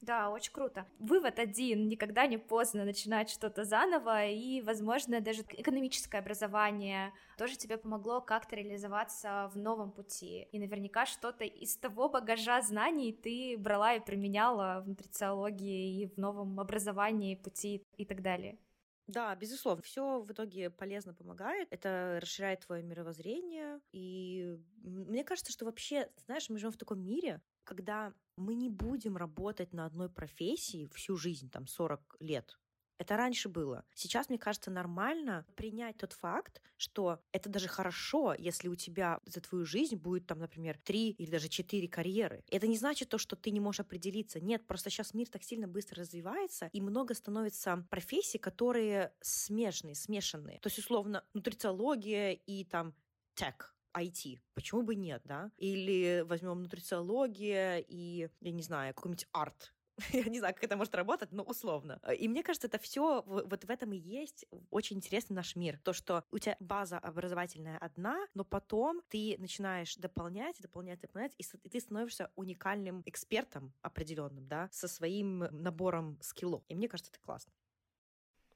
Да, 0.00 0.30
очень 0.30 0.52
круто. 0.52 0.86
Вывод 0.98 1.38
один. 1.38 1.86
Никогда 1.88 2.26
не 2.26 2.38
поздно 2.38 2.84
начинать 2.84 3.28
что-то 3.28 3.64
заново, 3.64 4.26
и, 4.26 4.62
возможно, 4.62 5.20
даже 5.20 5.42
экономическое 5.42 6.18
образование 6.18 7.12
тоже 7.36 7.56
тебе 7.56 7.76
помогло 7.76 8.22
как-то 8.22 8.56
реализоваться 8.56 9.50
в 9.52 9.58
новом 9.58 9.92
пути. 9.92 10.48
И 10.52 10.58
наверняка 10.58 11.04
что-то 11.04 11.44
из 11.44 11.76
того 11.76 12.08
багажа 12.08 12.62
знаний 12.62 13.12
ты 13.12 13.56
брала 13.58 13.94
и 13.94 14.00
применяла 14.00 14.80
в 14.80 14.88
нутрициологии 14.88 16.02
и 16.02 16.06
в 16.06 16.16
новом 16.16 16.58
образовании, 16.58 17.34
пути 17.34 17.84
и 17.98 18.06
так 18.06 18.22
далее. 18.22 18.58
Да, 19.10 19.34
безусловно, 19.34 19.82
все 19.82 20.20
в 20.20 20.30
итоге 20.30 20.70
полезно 20.70 21.12
помогает. 21.12 21.66
Это 21.72 22.18
расширяет 22.22 22.60
твое 22.60 22.82
мировоззрение. 22.84 23.80
И 23.90 24.56
мне 24.84 25.24
кажется, 25.24 25.50
что 25.50 25.64
вообще, 25.64 26.08
знаешь, 26.26 26.48
мы 26.48 26.58
живем 26.58 26.70
в 26.70 26.76
таком 26.76 27.00
мире, 27.00 27.42
когда 27.64 28.14
мы 28.36 28.54
не 28.54 28.68
будем 28.68 29.16
работать 29.16 29.72
на 29.72 29.84
одной 29.84 30.08
профессии 30.08 30.88
всю 30.94 31.16
жизнь, 31.16 31.50
там, 31.50 31.66
40 31.66 32.16
лет. 32.20 32.56
Это 33.00 33.16
раньше 33.16 33.48
было. 33.48 33.82
Сейчас, 33.94 34.28
мне 34.28 34.36
кажется, 34.36 34.70
нормально 34.70 35.46
принять 35.56 35.96
тот 35.96 36.12
факт, 36.12 36.60
что 36.76 37.22
это 37.32 37.48
даже 37.48 37.66
хорошо, 37.66 38.34
если 38.38 38.68
у 38.68 38.74
тебя 38.74 39.20
за 39.24 39.40
твою 39.40 39.64
жизнь 39.64 39.96
будет 39.96 40.26
там, 40.26 40.38
например, 40.38 40.76
три 40.76 41.12
или 41.12 41.30
даже 41.30 41.48
четыре 41.48 41.88
карьеры. 41.88 42.44
Это 42.50 42.66
не 42.66 42.76
значит 42.76 43.08
то, 43.08 43.16
что 43.16 43.36
ты 43.36 43.52
не 43.52 43.60
можешь 43.60 43.80
определиться. 43.80 44.38
Нет, 44.38 44.66
просто 44.66 44.90
сейчас 44.90 45.14
мир 45.14 45.30
так 45.30 45.42
сильно 45.42 45.66
быстро 45.66 46.02
развивается, 46.02 46.68
и 46.74 46.82
много 46.82 47.14
становится 47.14 47.86
профессий, 47.88 48.36
которые 48.36 49.14
смежные, 49.22 49.94
смешанные. 49.94 50.58
То 50.60 50.66
есть, 50.66 50.78
условно, 50.78 51.24
нутрициология 51.32 52.32
и 52.32 52.64
там 52.64 52.94
тех, 53.34 53.74
IT. 53.94 54.40
Почему 54.52 54.82
бы 54.82 54.94
нет, 54.94 55.22
да? 55.24 55.50
Или 55.56 56.22
возьмем 56.26 56.62
нутрициология 56.62 57.78
и, 57.78 58.28
я 58.40 58.52
не 58.52 58.62
знаю, 58.62 58.92
какой-нибудь 58.92 59.26
арт 59.32 59.72
Я 60.12 60.24
не 60.24 60.38
знаю, 60.38 60.54
как 60.54 60.64
это 60.64 60.76
может 60.76 60.94
работать, 60.94 61.32
но 61.32 61.42
условно. 61.42 62.00
И 62.18 62.28
мне 62.28 62.42
кажется, 62.42 62.68
это 62.68 62.78
все 62.78 63.22
вот 63.26 63.64
в 63.64 63.70
этом 63.70 63.92
и 63.92 63.96
есть 63.96 64.46
очень 64.70 64.96
интересный 64.96 65.34
наш 65.34 65.56
мир. 65.56 65.78
То, 65.84 65.92
что 65.92 66.24
у 66.30 66.38
тебя 66.38 66.56
база 66.60 66.98
образовательная 66.98 67.78
одна, 67.78 68.26
но 68.34 68.44
потом 68.44 69.02
ты 69.08 69.36
начинаешь 69.38 69.96
дополнять, 69.96 70.60
дополнять, 70.60 71.00
дополнять, 71.00 71.34
и 71.38 71.68
ты 71.68 71.80
становишься 71.80 72.30
уникальным 72.36 73.02
экспертом 73.06 73.72
определенным, 73.82 74.46
да, 74.46 74.68
со 74.72 74.88
своим 74.88 75.38
набором 75.50 76.18
скиллов. 76.20 76.62
И 76.68 76.74
мне 76.74 76.88
кажется, 76.88 77.12
это 77.12 77.20
классно. 77.20 77.52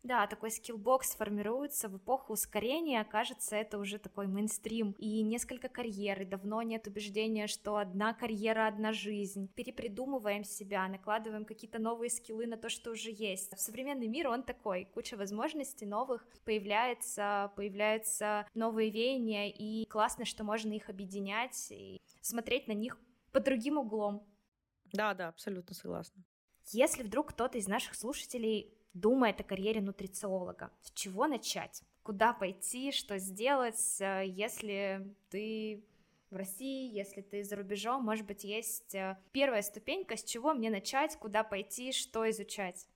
Да, 0.05 0.27
такой 0.27 0.51
skillbox 0.51 1.17
формируется 1.17 1.89
в 1.89 1.97
эпоху 1.97 2.35
ускорения, 2.35 3.03
кажется, 3.05 3.57
это 3.57 3.79
уже 3.79 3.99
такой 3.99 4.27
мейнстрим, 4.27 4.95
и 4.99 5.23
несколько 5.23 5.71
карьер, 5.71 6.21
и 6.21 6.27
давно 6.27 6.61
нет 6.61 6.87
убеждения, 6.87 7.47
что 7.47 7.79
одна 7.79 8.13
карьера, 8.13 8.67
одна 8.67 8.93
жизнь. 8.93 9.49
Перепридумываем 9.55 10.45
себя, 10.45 10.87
накладываем 10.89 11.47
какие-то 11.47 11.79
новые 11.79 12.11
скиллы 12.11 12.47
на 12.47 12.59
то, 12.59 12.69
что 12.69 12.91
уже 12.91 13.11
есть. 13.11 13.57
В 13.57 13.61
современный 13.61 14.07
мир 14.07 14.29
он 14.29 14.43
такой, 14.43 14.85
куча 14.93 15.17
возможностей 15.17 15.87
новых 15.87 16.29
появляется, 16.45 17.51
появляются 17.57 18.47
новые 18.53 18.91
веяния, 18.91 19.49
и 19.49 19.87
классно, 19.87 20.27
что 20.27 20.45
можно 20.45 20.75
их 20.75 20.91
объединять 20.91 21.69
и 21.71 21.99
смотреть 22.21 22.69
на 22.69 22.73
них 22.73 22.99
под 23.33 23.45
другим 23.45 23.79
углом. 23.79 24.29
Да, 24.93 25.15
да, 25.15 25.29
абсолютно 25.29 25.75
согласна. 25.75 26.23
Если 26.73 27.03
вдруг 27.03 27.31
кто-то 27.31 27.57
из 27.57 27.69
наших 27.69 27.95
слушателей 27.95 28.84
думает 28.95 29.41
о 29.41 29.45
карьере 29.45 29.81
нутрициолога. 29.81 30.71
С 30.83 30.93
чего 30.93 31.27
начать? 31.27 31.83
Куда 32.03 32.33
пойти, 32.33 32.93
что 32.93 33.19
сделать, 33.19 33.97
э, 34.01 34.25
если 34.27 35.15
ты 35.31 35.85
в 36.31 36.37
России, 36.37 36.93
если 36.93 37.21
ты 37.21 37.45
за 37.45 37.57
рубежом, 37.57 38.05
может 38.05 38.27
быть, 38.27 38.45
есть 38.45 38.95
э, 38.95 39.19
первая 39.33 39.63
ступенька, 39.63 40.17
с 40.17 40.25
чего 40.25 40.55
мне 40.55 40.71
начать, 40.71 41.17
куда 41.17 41.45
пойти, 41.45 41.93
что 41.93 42.29
изучать? 42.31 42.89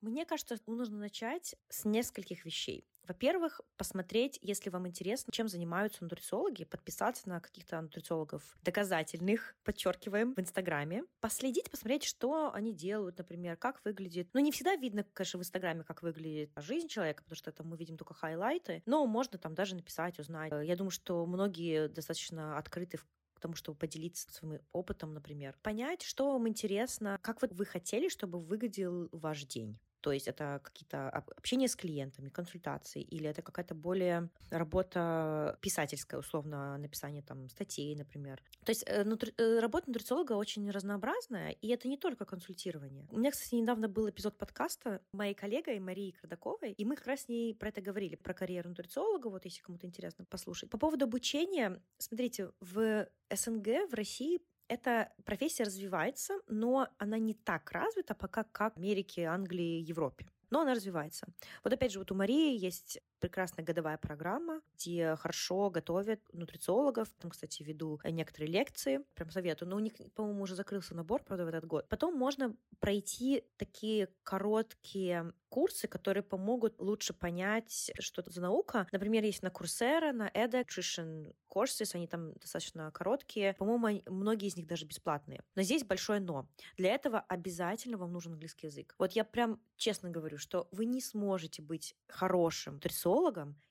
Мне 0.00 0.24
кажется, 0.24 0.58
нужно 0.66 0.98
начать 0.98 1.56
с 1.68 1.84
нескольких 1.84 2.44
вещей. 2.44 2.86
Во-первых, 3.06 3.60
посмотреть, 3.76 4.38
если 4.42 4.70
вам 4.70 4.86
интересно, 4.88 5.32
чем 5.32 5.48
занимаются 5.48 6.02
нутрициологи, 6.02 6.64
подписаться 6.64 7.28
на 7.28 7.40
каких-то 7.40 7.80
нутрициологов 7.80 8.56
доказательных, 8.62 9.54
подчеркиваем, 9.64 10.34
в 10.34 10.40
Инстаграме, 10.40 11.04
последить, 11.20 11.70
посмотреть, 11.70 12.04
что 12.04 12.52
они 12.52 12.72
делают, 12.72 13.18
например, 13.18 13.56
как 13.56 13.84
выглядит. 13.84 14.28
Ну, 14.32 14.40
не 14.40 14.52
всегда 14.52 14.76
видно, 14.76 15.04
конечно, 15.12 15.38
в 15.38 15.42
Инстаграме, 15.42 15.84
как 15.84 16.02
выглядит 16.02 16.50
жизнь 16.56 16.88
человека, 16.88 17.22
потому 17.22 17.36
что 17.36 17.52
там 17.52 17.68
мы 17.68 17.76
видим 17.76 17.96
только 17.96 18.14
хайлайты, 18.14 18.82
но 18.86 19.06
можно 19.06 19.38
там 19.38 19.54
даже 19.54 19.74
написать, 19.74 20.18
узнать. 20.18 20.52
Я 20.64 20.76
думаю, 20.76 20.90
что 20.90 21.24
многие 21.26 21.88
достаточно 21.88 22.58
открыты 22.58 22.98
к 23.34 23.40
тому, 23.40 23.54
чтобы 23.54 23.78
поделиться 23.78 24.32
своим 24.32 24.60
опытом, 24.72 25.12
например. 25.12 25.56
Понять, 25.62 26.02
что 26.02 26.32
вам 26.32 26.48
интересно, 26.48 27.18
как 27.20 27.42
вот 27.42 27.52
вы 27.52 27.66
хотели, 27.66 28.08
чтобы 28.08 28.40
выглядел 28.40 29.08
ваш 29.12 29.44
день. 29.44 29.78
То 30.06 30.12
есть 30.12 30.28
это 30.28 30.60
какие-то 30.62 31.08
общения 31.08 31.66
с 31.66 31.74
клиентами, 31.74 32.28
консультации, 32.28 33.02
или 33.02 33.28
это 33.28 33.42
какая-то 33.42 33.74
более 33.74 34.30
работа 34.50 35.58
писательская, 35.60 36.20
условно, 36.20 36.78
написание 36.78 37.22
там 37.22 37.48
статей, 37.48 37.96
например. 37.96 38.40
То 38.64 38.70
есть 38.70 38.84
э, 38.86 39.02
нутри... 39.02 39.34
Э, 39.36 39.58
работа 39.58 39.88
нутрициолога 39.88 40.34
очень 40.34 40.70
разнообразная, 40.70 41.50
и 41.50 41.66
это 41.70 41.88
не 41.88 41.96
только 41.96 42.24
консультирование. 42.24 43.08
У 43.10 43.18
меня, 43.18 43.32
кстати, 43.32 43.56
недавно 43.56 43.88
был 43.88 44.08
эпизод 44.08 44.38
подкаста 44.38 45.00
моей 45.10 45.34
коллегой 45.34 45.80
Марией 45.80 46.12
Кардаковой, 46.12 46.70
и 46.70 46.84
мы 46.84 46.94
как 46.94 47.08
раз 47.08 47.22
с 47.22 47.28
ней 47.28 47.52
про 47.56 47.70
это 47.70 47.80
говорили, 47.80 48.14
про 48.14 48.32
карьеру 48.32 48.68
нутрициолога, 48.68 49.26
вот 49.26 49.44
если 49.44 49.60
кому-то 49.60 49.88
интересно 49.88 50.24
послушать. 50.24 50.70
По 50.70 50.78
поводу 50.78 51.06
обучения, 51.06 51.82
смотрите, 51.98 52.52
в 52.60 53.08
СНГ, 53.34 53.90
в 53.90 53.94
России 53.94 54.38
эта 54.68 55.12
профессия 55.24 55.64
развивается, 55.64 56.34
но 56.46 56.88
она 56.98 57.18
не 57.18 57.34
так 57.34 57.70
развита 57.72 58.14
пока, 58.14 58.44
как 58.44 58.74
в 58.74 58.78
Америке, 58.78 59.24
Англии, 59.24 59.80
Европе. 59.80 60.26
Но 60.50 60.60
она 60.60 60.74
развивается. 60.74 61.26
Вот 61.64 61.72
опять 61.72 61.92
же, 61.92 61.98
вот 61.98 62.12
у 62.12 62.14
Марии 62.14 62.56
есть 62.56 63.00
прекрасная 63.18 63.64
годовая 63.64 63.98
программа, 63.98 64.60
где 64.76 65.16
хорошо 65.16 65.70
готовят 65.70 66.20
нутрициологов. 66.32 67.08
Там, 67.18 67.30
кстати, 67.30 67.62
веду 67.62 68.00
некоторые 68.04 68.50
лекции, 68.50 69.00
прям 69.14 69.30
советую. 69.30 69.68
Но 69.68 69.76
у 69.76 69.80
них, 69.80 69.94
по-моему, 70.14 70.42
уже 70.42 70.54
закрылся 70.54 70.94
набор, 70.94 71.22
правда, 71.24 71.44
в 71.44 71.48
этот 71.48 71.66
год. 71.66 71.88
Потом 71.88 72.14
можно 72.14 72.54
пройти 72.78 73.44
такие 73.56 74.08
короткие 74.22 75.32
курсы, 75.48 75.88
которые 75.88 76.22
помогут 76.22 76.74
лучше 76.78 77.12
понять, 77.12 77.90
что 77.98 78.20
это 78.20 78.30
за 78.30 78.40
наука. 78.40 78.86
Например, 78.92 79.24
есть 79.24 79.42
на 79.42 79.48
Coursera, 79.48 80.12
на 80.12 80.28
edX, 80.28 80.66
Nutrition 80.76 81.34
Courses, 81.48 81.90
они 81.94 82.06
там 82.06 82.32
достаточно 82.34 82.90
короткие. 82.90 83.54
По-моему, 83.54 84.02
многие 84.06 84.48
из 84.48 84.56
них 84.56 84.66
даже 84.66 84.84
бесплатные. 84.84 85.42
Но 85.54 85.62
здесь 85.62 85.84
большое 85.84 86.20
но. 86.20 86.46
Для 86.76 86.94
этого 86.94 87.20
обязательно 87.20 87.96
вам 87.96 88.12
нужен 88.12 88.32
английский 88.32 88.66
язык. 88.66 88.94
Вот 88.98 89.12
я 89.12 89.24
прям 89.24 89.60
честно 89.76 90.10
говорю, 90.10 90.38
что 90.38 90.68
вы 90.72 90.84
не 90.84 91.00
сможете 91.00 91.62
быть 91.62 91.96
хорошим 92.08 92.74
нутрициологом, 92.74 93.05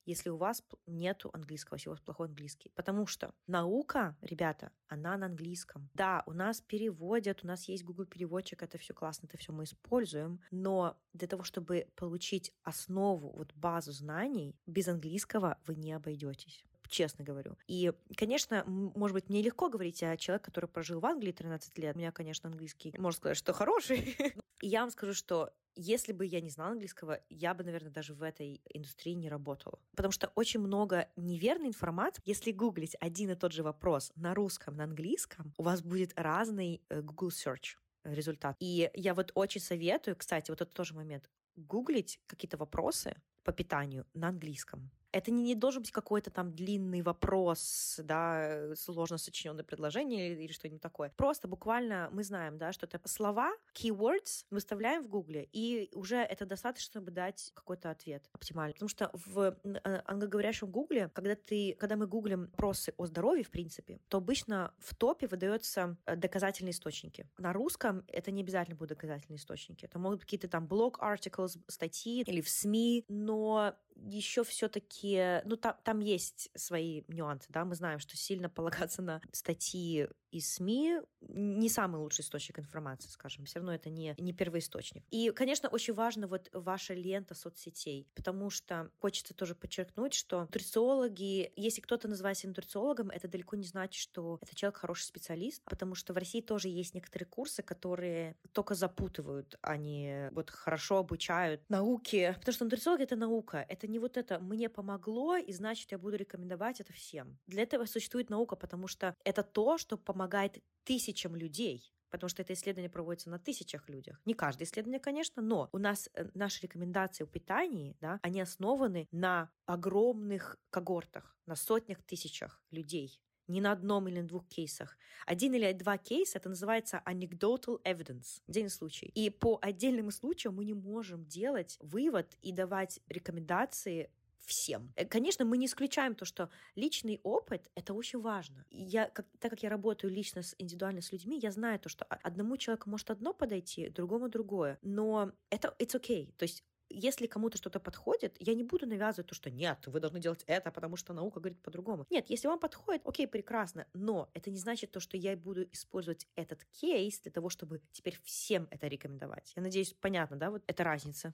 если 0.06 0.30
у 0.30 0.38
вас 0.38 0.64
нет 0.86 1.26
английского, 1.34 1.76
если 1.76 1.90
у 1.90 1.94
вас 1.94 2.02
плохой 2.02 2.28
английский. 2.28 2.72
Потому 2.76 3.08
что 3.08 3.34
наука, 3.48 4.16
ребята, 4.22 4.72
она 4.88 5.18
на 5.18 5.26
английском. 5.26 5.90
Да, 5.94 6.24
у 6.26 6.34
нас 6.34 6.62
переводят, 6.62 7.44
у 7.44 7.48
нас 7.48 7.68
есть 7.68 7.84
Google 7.84 8.06
переводчик, 8.06 8.62
это 8.64 8.78
все 8.78 8.94
классно, 8.94 9.28
это 9.28 9.38
все 9.38 9.52
мы 9.52 9.64
используем, 9.64 10.42
но 10.52 10.98
для 11.14 11.28
того, 11.28 11.44
чтобы 11.44 11.88
получить 11.96 12.54
основу, 12.64 13.32
вот 13.32 13.54
базу 13.54 13.92
знаний, 13.92 14.56
без 14.66 14.88
английского 14.88 15.58
вы 15.66 15.76
не 15.76 15.94
обойдетесь 15.94 16.64
честно 16.88 17.24
говорю. 17.24 17.58
И, 17.68 17.92
конечно, 18.16 18.64
может 18.68 19.16
быть, 19.16 19.30
мне 19.30 19.42
легко 19.42 19.70
говорить 19.70 20.04
о 20.04 20.16
человеке, 20.18 20.46
который 20.46 20.68
прожил 20.68 21.00
в 21.00 21.06
Англии 21.06 21.32
13 21.32 21.78
лет. 21.78 21.96
У 21.96 22.00
меня, 22.00 22.12
конечно, 22.12 22.50
английский, 22.50 22.94
можно 22.98 23.18
сказать, 23.18 23.38
что 23.38 23.54
хороший. 23.54 24.16
И 24.62 24.68
я 24.68 24.82
вам 24.82 24.92
скажу, 24.92 25.14
что 25.14 25.52
если 25.76 26.14
бы 26.14 26.26
я 26.26 26.42
не 26.42 26.50
знала 26.50 26.72
английского, 26.72 27.20
я 27.30 27.54
бы, 27.54 27.64
наверное, 27.64 27.92
даже 27.92 28.14
в 28.14 28.24
этой 28.24 28.62
индустрии 28.74 29.14
не 29.14 29.30
работала. 29.30 29.80
Потому 29.96 30.12
что 30.12 30.32
очень 30.36 30.60
много 30.60 31.08
неверной 31.16 31.68
информации. 31.68 32.22
Если 32.26 32.52
гуглить 32.52 32.96
один 33.00 33.32
и 33.32 33.36
тот 33.36 33.52
же 33.52 33.64
вопрос 33.64 34.12
на 34.16 34.34
русском, 34.34 34.76
на 34.76 34.86
английском, 34.86 35.54
у 35.58 35.64
вас 35.64 35.82
будет 35.82 36.14
разный 36.16 36.82
э, 36.90 37.02
Google 37.02 37.30
Search 37.30 37.78
результат. 38.04 38.56
И 38.60 38.90
я 38.94 39.14
вот 39.14 39.32
очень 39.36 39.62
советую, 39.62 40.16
кстати, 40.16 40.52
вот 40.52 40.62
это 40.62 40.72
тоже 40.72 40.94
момент, 40.94 41.30
гуглить 41.56 42.20
какие-то 42.28 42.58
вопросы 42.58 43.16
по 43.44 43.52
питанию 43.52 44.06
на 44.14 44.30
английском. 44.30 44.92
Это 45.16 45.32
не, 45.32 45.44
не 45.44 45.56
должен 45.56 45.82
быть 45.82 45.92
какой-то 45.92 46.30
там 46.30 46.52
длинный 46.52 47.02
вопрос, 47.02 48.02
да, 48.04 48.76
сложно 48.76 49.18
сочиненное 49.18 49.64
предложение 49.64 50.34
или, 50.34 50.44
или 50.44 50.52
что-нибудь 50.52 50.82
такое. 50.82 51.14
Просто 51.16 51.48
буквально 51.48 52.10
мы 52.12 52.22
знаем, 52.26 52.58
да, 52.58 52.74
что 52.74 52.86
это 52.86 53.00
слова, 53.08 53.54
keywords 53.74 54.46
выставляем 54.50 55.04
в 55.04 55.08
Гугле, 55.08 55.48
и 55.54 55.90
уже 55.94 56.18
это 56.18 56.46
достаточно, 56.46 56.92
чтобы 56.92 57.12
дать 57.12 57.52
какой-то 57.54 57.92
ответ 57.92 58.30
оптимальный. 58.34 58.74
Потому 58.74 58.90
что 58.90 59.10
в 59.14 59.58
э, 59.64 60.02
англоговорящем 60.06 60.70
Гугле, 60.70 61.08
когда 61.14 61.36
ты, 61.36 61.78
когда 61.80 61.96
мы 61.96 62.08
гуглим 62.08 62.48
вопросы 62.48 62.94
о 62.98 63.06
здоровье, 63.06 63.46
в 63.46 63.52
принципе, 63.52 64.02
то 64.10 64.18
обычно 64.18 64.74
в 64.80 64.96
топе 64.96 65.28
выдаются 65.28 65.96
э, 66.06 66.18
доказательные 66.18 66.72
источники. 66.72 67.30
На 67.38 67.54
русском 67.54 68.04
это 68.10 68.32
не 68.32 68.42
обязательно 68.42 68.76
будут 68.76 68.90
доказательные 68.90 69.38
источники. 69.38 69.86
Это 69.86 69.98
могут 69.98 70.20
быть 70.20 70.26
какие-то 70.26 70.50
там 70.50 70.68
блог 70.68 71.00
articles, 71.00 71.58
статьи 71.70 72.24
или 72.24 72.42
в 72.42 72.50
СМИ, 72.50 73.06
но 73.08 73.76
еще 73.96 74.44
все-таки, 74.44 75.42
ну, 75.46 75.56
там, 75.56 75.76
там 75.84 76.00
есть 76.00 76.50
свои 76.56 77.04
нюансы, 77.08 77.48
да, 77.50 77.66
мы 77.66 77.76
знаем, 77.76 78.00
что 78.00 78.18
сильно 78.18 78.50
полагаться 78.50 79.02
на 79.02 79.22
статьи 79.32 80.08
из 80.36 80.54
СМИ 80.54 81.00
не 81.22 81.70
самый 81.70 81.98
лучший 81.98 82.22
источник 82.22 82.60
информации, 82.60 83.10
скажем, 83.10 83.46
все 83.46 83.60
равно 83.60 83.74
это 83.74 83.90
не, 83.90 84.16
не 84.18 84.34
первоисточник. 84.34 85.04
И, 85.12 85.32
конечно, 85.32 85.70
очень 85.70 85.94
важно 85.94 86.28
вот 86.28 86.50
ваша 86.54 86.94
лента 86.94 87.36
соцсетей, 87.36 88.08
потому 88.16 88.50
что 88.50 88.92
хочется 89.00 89.34
тоже 89.34 89.56
подчеркнуть, 89.56 90.14
что 90.14 90.42
нутрициологи, 90.42 91.52
если 91.56 91.82
кто-то 91.82 92.08
называет 92.08 92.38
себя 92.38 92.50
нутрициологом, 92.50 93.10
это 93.10 93.28
далеко 93.28 93.56
не 93.56 93.66
значит, 93.66 94.02
что 94.02 94.38
это 94.42 94.54
человек 94.56 94.78
хороший 94.78 95.04
специалист, 95.04 95.64
потому 95.64 95.96
что 95.96 96.14
в 96.14 96.18
России 96.18 96.42
тоже 96.42 96.68
есть 96.68 96.94
некоторые 96.94 97.28
курсы, 97.28 97.64
которые 97.64 98.36
только 98.52 98.76
запутывают, 98.76 99.58
они 99.62 100.28
вот 100.32 100.50
хорошо 100.50 100.98
обучают 100.98 101.62
науке, 101.70 102.36
потому 102.40 102.54
что 102.54 102.66
нутрициолог— 102.66 103.00
это 103.02 103.16
наука, 103.16 103.66
это 103.70 103.88
не 103.88 104.00
вот 104.00 104.18
это 104.18 104.40
«мне 104.40 104.70
помогло, 104.70 105.38
и 105.38 105.54
значит, 105.54 105.92
я 105.92 105.98
буду 105.98 106.18
рекомендовать 106.18 106.82
это 106.82 106.92
всем». 106.94 107.38
Для 107.48 107.64
этого 107.64 107.86
существует 107.86 108.30
наука, 108.30 108.56
потому 108.56 108.88
что 108.88 109.16
это 109.24 109.44
то, 109.44 109.78
что 109.78 109.98
помогает 109.98 110.25
помогает 110.26 110.58
тысячам 110.86 111.36
людей, 111.36 111.94
потому 112.10 112.30
что 112.30 112.42
это 112.42 112.54
исследование 112.54 112.90
проводится 112.90 113.30
на 113.30 113.38
тысячах 113.38 113.88
людях. 113.90 114.20
Не 114.26 114.34
каждое 114.34 114.66
исследование, 114.66 115.00
конечно, 115.00 115.42
но 115.42 115.70
у 115.72 115.78
нас 115.78 116.10
э, 116.14 116.26
наши 116.34 116.64
рекомендации 116.64 117.24
о 117.24 117.28
питании, 117.28 117.96
да, 118.02 118.20
они 118.24 118.42
основаны 118.42 119.08
на 119.12 119.52
огромных 119.66 120.58
когортах, 120.72 121.38
на 121.46 121.56
сотнях 121.56 122.02
тысячах 122.04 122.62
людей 122.72 123.20
не 123.48 123.62
на 123.62 123.74
одном 123.74 124.08
или 124.08 124.22
на 124.22 124.28
двух 124.28 124.48
кейсах. 124.48 124.98
Один 125.28 125.54
или 125.54 125.72
два 125.74 126.00
кейса, 126.00 126.40
это 126.40 126.50
называется 126.50 127.04
anecdotal 127.06 127.80
evidence, 127.84 128.42
отдельный 128.48 128.72
случай. 128.72 129.12
И 129.14 129.30
по 129.30 129.60
отдельным 129.62 130.10
случаям 130.10 130.56
мы 130.56 130.66
не 130.66 130.74
можем 130.74 131.26
делать 131.26 131.78
вывод 131.80 132.36
и 132.42 132.52
давать 132.52 133.00
рекомендации 133.08 134.10
всем. 134.46 134.94
Э, 134.96 135.06
конечно, 135.06 135.46
мы 135.46 135.58
не 135.58 135.66
исключаем 135.66 136.16
то, 136.16 136.26
что 136.26 136.50
личный 136.76 137.20
опыт— 137.24 137.70
это 137.76 137.94
очень 137.94 138.22
важно. 138.22 138.66
Я, 138.70 139.10
как, 139.10 139.26
так 139.40 139.52
как 139.52 139.64
я 139.64 139.70
работаю 139.70 140.12
лично 140.12 140.42
с, 140.42 140.56
индивидуально 140.58 141.02
с 141.02 141.12
людьми, 141.12 141.40
я 141.40 141.52
знаю 141.52 141.80
то, 141.80 141.90
что 141.90 142.06
одному 142.06 142.58
человеку 142.58 142.90
может 142.90 143.12
одно 143.12 143.34
подойти, 143.34 143.90
другому 143.90 144.30
другое. 144.30 144.78
Но 144.82 145.32
это 145.50 145.76
it's 145.80 145.96
okay. 146.00 146.32
То 146.38 146.44
есть 146.44 146.64
если 146.90 147.28
кому-то 147.28 147.58
что-то 147.58 147.80
подходит, 147.80 148.36
я 148.40 148.54
не 148.54 148.64
буду 148.64 148.86
навязывать 148.86 149.28
то, 149.28 149.36
что 149.36 149.50
нет, 149.50 149.86
вы 149.88 150.00
должны 150.00 150.20
делать 150.20 150.44
это, 150.48 150.72
потому 150.72 150.96
что 150.96 151.14
наука 151.14 151.40
говорит 151.40 151.62
по-другому. 151.62 152.06
Нет, 152.10 152.30
если 152.30 152.48
вам 152.48 152.60
подходит, 152.60 153.02
окей, 153.06 153.28
прекрасно, 153.28 153.88
но 153.94 154.30
это 154.34 154.52
не 154.52 154.60
значит 154.60 154.92
то, 154.92 155.00
что 155.00 155.18
я 155.18 155.36
буду 155.36 155.64
использовать 155.72 156.28
этот 156.36 156.64
кейс 156.66 157.20
для 157.22 157.32
того, 157.32 157.50
чтобы 157.50 157.82
теперь 157.92 158.20
всем 158.24 158.68
это 158.72 158.88
рекомендовать. 158.88 159.54
Я 159.56 159.62
надеюсь, 159.62 159.94
понятно, 159.94 160.38
да, 160.38 160.52
вот 160.52 160.64
эта 160.68 160.84
разница. 160.84 161.34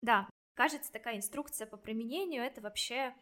Да, 0.00 0.28
Кажется, 0.58 0.90
такая 0.90 1.16
инструкция 1.16 1.68
по 1.68 1.76
применению— 1.76 2.42
это 2.44 2.60
вообще 2.60 3.14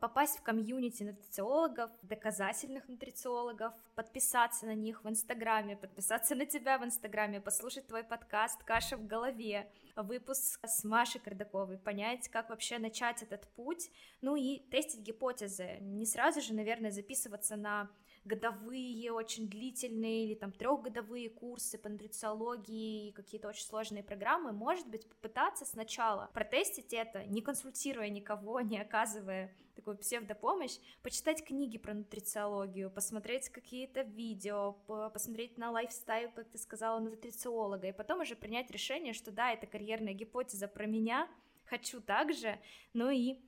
попасть 0.00 0.40
в 0.40 0.42
комьюнити 0.42 1.04
нутрициологов, 1.04 1.88
доказательных 2.02 2.88
нутрициологов, 2.88 3.72
подписаться 3.94 4.66
на 4.66 4.74
них 4.74 5.04
в 5.04 5.08
Инстаграме, 5.08 5.76
подписаться 5.76 6.34
на 6.34 6.46
тебя 6.46 6.78
в 6.78 6.84
Инстаграме, 6.84 7.40
послушать 7.40 7.86
твой 7.86 8.02
подкаст 8.02 8.64
«Каша 8.64 8.96
в 8.96 9.06
голове», 9.06 9.70
выпуск 9.94 10.58
с 10.66 10.82
Машей 10.82 11.20
Кардаковой, 11.20 11.78
понять, 11.78 12.28
как 12.28 12.50
вообще 12.50 12.78
начать 12.78 13.22
этот 13.22 13.46
путь, 13.54 13.88
ну 14.20 14.34
и 14.34 14.58
тестить 14.58 15.02
гипотезы. 15.02 15.78
Не 15.80 16.06
сразу 16.06 16.40
же, 16.40 16.54
наверное, 16.54 16.90
записываться 16.90 17.54
на 17.54 17.88
годовые, 18.24 19.12
очень 19.12 19.48
длительные 19.48 20.26
или 20.26 20.34
там 20.34 20.52
трехгодовые 20.52 21.30
курсы 21.30 21.78
по 21.78 21.88
нутрициологии 21.88 23.08
и 23.08 23.12
какие-то 23.12 23.48
очень 23.48 23.64
сложные 23.64 24.02
программы, 24.02 24.52
может 24.52 24.86
быть, 24.88 25.08
попытаться 25.08 25.64
сначала 25.64 26.30
протестить 26.34 26.92
это, 26.92 27.24
не 27.24 27.40
консультируя 27.40 28.08
никого, 28.08 28.60
не 28.60 28.78
оказывая 28.78 29.54
такую 29.74 29.96
псевдопомощь, 29.96 30.78
почитать 31.02 31.42
книги 31.42 31.78
про 31.78 31.94
нутрициологию, 31.94 32.90
посмотреть 32.90 33.48
какие-то 33.48 34.02
видео, 34.02 34.72
посмотреть 35.12 35.56
на 35.56 35.70
лайфстайл, 35.70 36.30
как 36.32 36.50
ты 36.50 36.58
сказала, 36.58 37.00
нутрициолога, 37.00 37.88
и 37.88 37.92
потом 37.92 38.20
уже 38.20 38.36
принять 38.36 38.70
решение, 38.70 39.14
что 39.14 39.30
да, 39.30 39.52
это 39.52 39.66
карьерная 39.66 40.12
гипотеза 40.12 40.68
про 40.68 40.86
меня, 40.86 41.28
хочу 41.64 42.00
также, 42.00 42.58
ну 42.92 43.08
и 43.08 43.38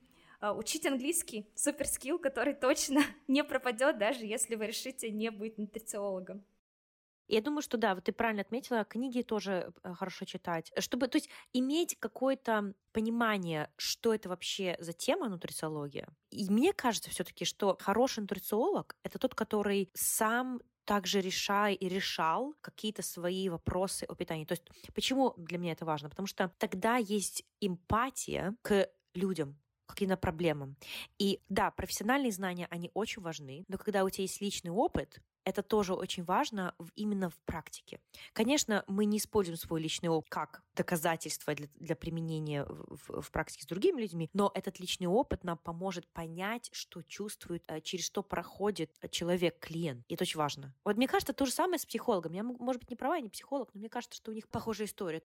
учить 0.51 0.85
английский, 0.85 1.47
супер 1.55 1.87
скилл, 1.87 2.19
который 2.19 2.53
точно 2.53 3.01
не 3.27 3.43
пропадет, 3.43 3.97
даже 3.97 4.25
если 4.25 4.55
вы 4.55 4.67
решите 4.67 5.09
не 5.09 5.31
быть 5.31 5.57
нутрициологом. 5.57 6.43
Я 7.29 7.41
думаю, 7.41 7.61
что 7.61 7.77
да, 7.77 7.95
вот 7.95 8.03
ты 8.03 8.11
правильно 8.11 8.41
отметила, 8.41 8.83
книги 8.83 9.21
тоже 9.21 9.73
э, 9.83 9.93
хорошо 9.93 10.25
читать, 10.25 10.71
чтобы, 10.79 11.07
то 11.07 11.17
есть, 11.17 11.29
иметь 11.53 11.97
какое-то 11.97 12.73
понимание, 12.91 13.71
что 13.77 14.13
это 14.13 14.27
вообще 14.27 14.75
за 14.79 14.91
тема 14.91 15.29
нутрициология. 15.29 16.09
И 16.31 16.49
мне 16.49 16.73
кажется 16.73 17.09
все-таки, 17.09 17.45
что 17.45 17.77
хороший 17.79 18.19
нутрициолог— 18.19 18.97
это 19.03 19.19
тот, 19.19 19.35
который 19.35 19.89
сам 19.93 20.59
также 20.85 21.21
решай 21.21 21.75
и 21.75 21.87
решал 21.87 22.55
какие-то 22.59 23.01
свои 23.01 23.47
вопросы 23.47 24.03
о 24.03 24.15
питании. 24.15 24.45
То 24.45 24.53
есть 24.53 24.65
почему 24.93 25.33
для 25.37 25.57
меня 25.57 25.71
это 25.71 25.85
важно? 25.85 26.09
Потому 26.09 26.27
что 26.27 26.51
тогда 26.57 26.97
есть 26.97 27.45
эмпатия 27.61 28.53
к 28.61 28.89
людям, 29.13 29.57
каким-то 29.85 30.17
проблемам. 30.17 30.75
И 31.17 31.39
да, 31.49 31.71
профессиональные 31.71 32.31
знания, 32.31 32.67
они 32.69 32.91
очень 32.93 33.21
важны, 33.21 33.65
но 33.67 33.77
когда 33.77 34.03
у 34.03 34.09
тебя 34.09 34.23
есть 34.23 34.41
личный 34.41 34.71
опыт, 34.71 35.21
это 35.45 35.61
тоже 35.61 35.93
очень 35.93 36.23
важно 36.23 36.73
именно 36.95 37.29
в 37.29 37.37
практике. 37.45 37.99
Конечно, 38.33 38.83
мы 38.87 39.05
не 39.05 39.17
используем 39.17 39.57
свой 39.57 39.81
личный 39.81 40.09
опыт 40.09 40.29
как 40.29 40.63
доказательство 40.75 41.53
для, 41.53 41.67
для 41.75 41.95
применения 41.95 42.65
в, 42.65 43.21
в, 43.21 43.31
практике 43.31 43.63
с 43.63 43.67
другими 43.67 44.01
людьми, 44.01 44.29
но 44.33 44.51
этот 44.53 44.79
личный 44.79 45.07
опыт 45.07 45.43
нам 45.43 45.57
поможет 45.57 46.07
понять, 46.07 46.69
что 46.71 47.01
чувствует, 47.03 47.63
э, 47.67 47.81
через 47.81 48.05
что 48.05 48.23
проходит 48.23 48.91
человек, 49.11 49.59
клиент. 49.59 50.05
И 50.07 50.15
это 50.15 50.23
очень 50.23 50.37
важно. 50.37 50.73
Вот 50.83 50.97
мне 50.97 51.07
кажется, 51.07 51.33
то 51.33 51.45
же 51.45 51.51
самое 51.51 51.77
с 51.77 51.85
психологом. 51.85 52.33
Я, 52.33 52.43
может 52.43 52.81
быть, 52.81 52.89
не 52.89 52.95
права, 52.95 53.15
я 53.15 53.21
не 53.21 53.29
психолог, 53.29 53.69
но 53.73 53.79
мне 53.79 53.89
кажется, 53.89 54.15
что 54.15 54.31
у 54.31 54.33
них 54.33 54.47
похожая 54.47 54.87
история. 54.87 55.21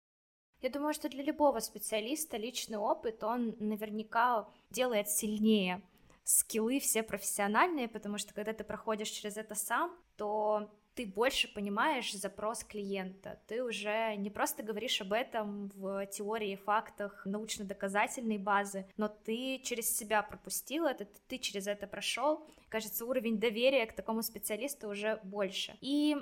Я 0.61 0.71
думаю, 0.71 0.95
что 0.95 1.09
для 1.09 1.23
любого 1.23 1.61
специалиста 1.61 2.37
личный 2.37 2.79
опыт, 2.79 3.23
он 3.23 3.55
наверняка 3.59 4.49
делает 4.71 5.09
сильнее 5.09 5.83
скиллы 6.25 6.79
все 6.79 7.03
профессиональные, 7.03 7.89
потому 7.89 8.19
что 8.19 8.35
когда 8.35 8.53
ты 8.53 8.63
проходишь 8.63 9.09
через 9.09 9.39
это 9.39 9.55
сам, 9.55 9.97
то 10.17 10.71
ты 10.95 11.07
больше 11.07 11.47
понимаешь 11.55 12.13
запрос 12.13 12.65
клиента. 12.65 13.41
Ты 13.47 13.63
уже 13.65 14.15
не 14.17 14.29
просто 14.29 14.63
говоришь 14.63 15.01
об 15.01 15.13
этом 15.13 15.69
в 15.69 16.05
теории, 16.07 16.57
фактах, 16.57 17.25
научно-доказательной 17.25 18.37
базы, 18.37 18.85
но 18.97 19.09
ты 19.09 19.61
через 19.65 19.97
себя 19.97 20.23
пропустил 20.23 20.87
это, 20.87 21.07
ты 21.29 21.39
через 21.39 21.67
это 21.67 21.87
прошел. 21.87 22.45
Кажется, 22.69 23.07
уровень 23.07 23.39
доверия 23.39 23.87
к 23.87 23.95
такому 23.95 24.23
специалисту 24.23 24.89
уже 24.89 25.21
больше. 25.23 25.79
И 25.81 26.17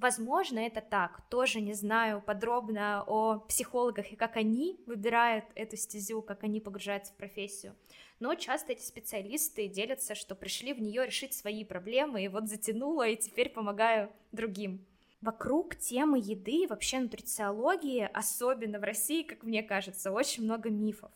Возможно, 0.00 0.60
это 0.60 0.80
так. 0.80 1.20
Тоже 1.28 1.60
не 1.60 1.74
знаю 1.74 2.22
подробно 2.22 3.04
о 3.06 3.40
психологах 3.40 4.10
и 4.12 4.16
как 4.16 4.38
они 4.38 4.82
выбирают 4.86 5.44
эту 5.54 5.76
стезю, 5.76 6.22
как 6.22 6.42
они 6.42 6.58
погружаются 6.58 7.12
в 7.12 7.16
профессию. 7.16 7.76
Но 8.18 8.34
часто 8.34 8.72
эти 8.72 8.82
специалисты 8.82 9.68
делятся, 9.68 10.14
что 10.14 10.34
пришли 10.34 10.72
в 10.72 10.80
нее 10.80 11.04
решить 11.04 11.34
свои 11.34 11.64
проблемы, 11.64 12.24
и 12.24 12.28
вот 12.28 12.48
затянуло, 12.48 13.06
и 13.06 13.14
теперь 13.14 13.50
помогаю 13.50 14.10
другим. 14.32 14.86
Вокруг 15.20 15.76
темы 15.76 16.18
еды 16.18 16.62
и 16.62 16.66
вообще 16.66 17.00
нутрициологии, 17.00 18.08
особенно 18.14 18.78
в 18.78 18.84
России, 18.84 19.22
как 19.22 19.42
мне 19.42 19.62
кажется, 19.62 20.12
очень 20.12 20.44
много 20.44 20.70
мифов. 20.70 21.12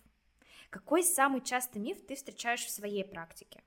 Какой 0.69 1.05
самый 1.05 1.41
частый 1.41 1.81
миф 1.81 2.05
ты 2.07 2.17
встречаешь 2.17 2.67
в 2.67 2.71
своей 2.71 3.05
практике? 3.05 3.63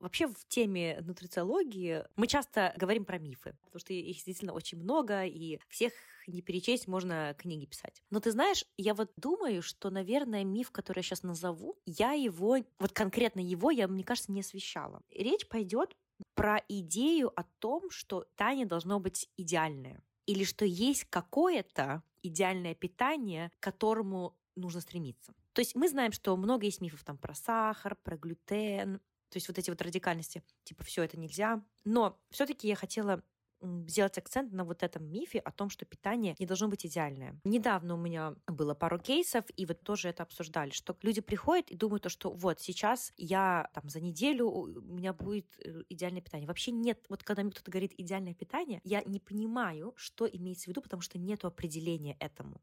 Вообще 0.00 0.26
в 0.26 0.46
теме 0.48 0.98
нутрициологии 1.02 2.04
мы 2.16 2.26
часто 2.26 2.74
говорим 2.76 3.04
про 3.04 3.18
мифы, 3.18 3.54
потому 3.64 3.80
что 3.80 3.92
их 3.92 4.16
действительно 4.16 4.54
очень 4.54 4.78
много, 4.78 5.24
и 5.24 5.60
всех 5.68 5.92
не 6.26 6.42
перечесть, 6.42 6.88
можно 6.88 7.34
книги 7.38 7.66
писать. 7.66 8.02
Но 8.10 8.20
ты 8.20 8.30
знаешь, 8.30 8.64
я 8.76 8.94
вот 8.94 9.12
думаю, 9.16 9.62
что, 9.62 9.90
наверное, 9.90 10.44
миф, 10.44 10.70
который 10.70 11.00
я 11.00 11.02
сейчас 11.02 11.22
назову, 11.22 11.78
я 11.84 12.12
его, 12.12 12.58
вот 12.78 12.92
конкретно 12.92 13.40
его, 13.40 13.70
я, 13.70 13.88
мне 13.88 14.04
кажется, 14.04 14.32
не 14.32 14.40
освещала. 14.40 15.02
Речь 15.10 15.46
пойдет 15.46 15.94
про 16.34 16.62
идею 16.68 17.32
о 17.38 17.44
том, 17.58 17.90
что 17.90 18.22
питание 18.22 18.66
должно 18.66 19.00
быть 19.00 19.28
идеальное. 19.36 20.02
Или 20.26 20.44
что 20.44 20.64
есть 20.64 21.04
какое-то 21.04 22.02
идеальное 22.22 22.74
питание, 22.74 23.50
к 23.58 23.62
которому 23.62 24.36
нужно 24.56 24.80
стремиться. 24.80 25.34
То 25.52 25.60
есть 25.60 25.74
мы 25.74 25.88
знаем, 25.88 26.12
что 26.12 26.36
много 26.36 26.66
есть 26.66 26.80
мифов 26.80 27.02
там 27.02 27.18
про 27.18 27.34
сахар, 27.34 27.96
про 27.96 28.16
глютен, 28.16 29.00
то 29.30 29.36
есть 29.36 29.48
вот 29.48 29.58
эти 29.58 29.70
вот 29.70 29.80
радикальности, 29.80 30.42
типа 30.64 30.84
все 30.84 31.02
это 31.02 31.18
нельзя. 31.18 31.62
Но 31.84 32.18
все-таки 32.30 32.68
я 32.68 32.76
хотела 32.76 33.22
сделать 33.62 34.16
акцент 34.18 34.52
на 34.52 34.64
вот 34.64 34.82
этом 34.82 35.04
мифе 35.10 35.38
о 35.38 35.50
том, 35.50 35.70
что 35.70 35.84
питание 35.84 36.34
не 36.38 36.46
должно 36.46 36.68
быть 36.68 36.86
идеальное. 36.86 37.38
Недавно 37.44 37.94
у 37.94 37.96
меня 37.96 38.34
было 38.46 38.74
пару 38.74 38.98
кейсов, 38.98 39.44
и 39.56 39.66
вот 39.66 39.80
тоже 39.80 40.08
это 40.08 40.22
обсуждали, 40.22 40.70
что 40.70 40.96
люди 41.02 41.20
приходят 41.20 41.70
и 41.70 41.76
думают, 41.76 42.10
что 42.10 42.30
вот 42.30 42.60
сейчас 42.60 43.12
я 43.16 43.68
там 43.74 43.88
за 43.88 44.00
неделю 44.00 44.48
у 44.48 44.80
меня 44.80 45.12
будет 45.12 45.46
э, 45.58 45.82
идеальное 45.88 46.22
питание. 46.22 46.48
Вообще 46.48 46.70
нет, 46.70 47.04
вот 47.08 47.22
когда 47.22 47.42
мне 47.42 47.52
кто-то 47.52 47.70
говорит 47.70 47.92
идеальное 47.98 48.34
питание, 48.34 48.80
я 48.84 49.02
не 49.02 49.20
понимаю, 49.20 49.92
что 49.96 50.26
имеется 50.26 50.64
в 50.64 50.68
виду, 50.68 50.80
потому 50.80 51.02
что 51.02 51.18
нет 51.18 51.44
определения 51.44 52.16
этому. 52.18 52.60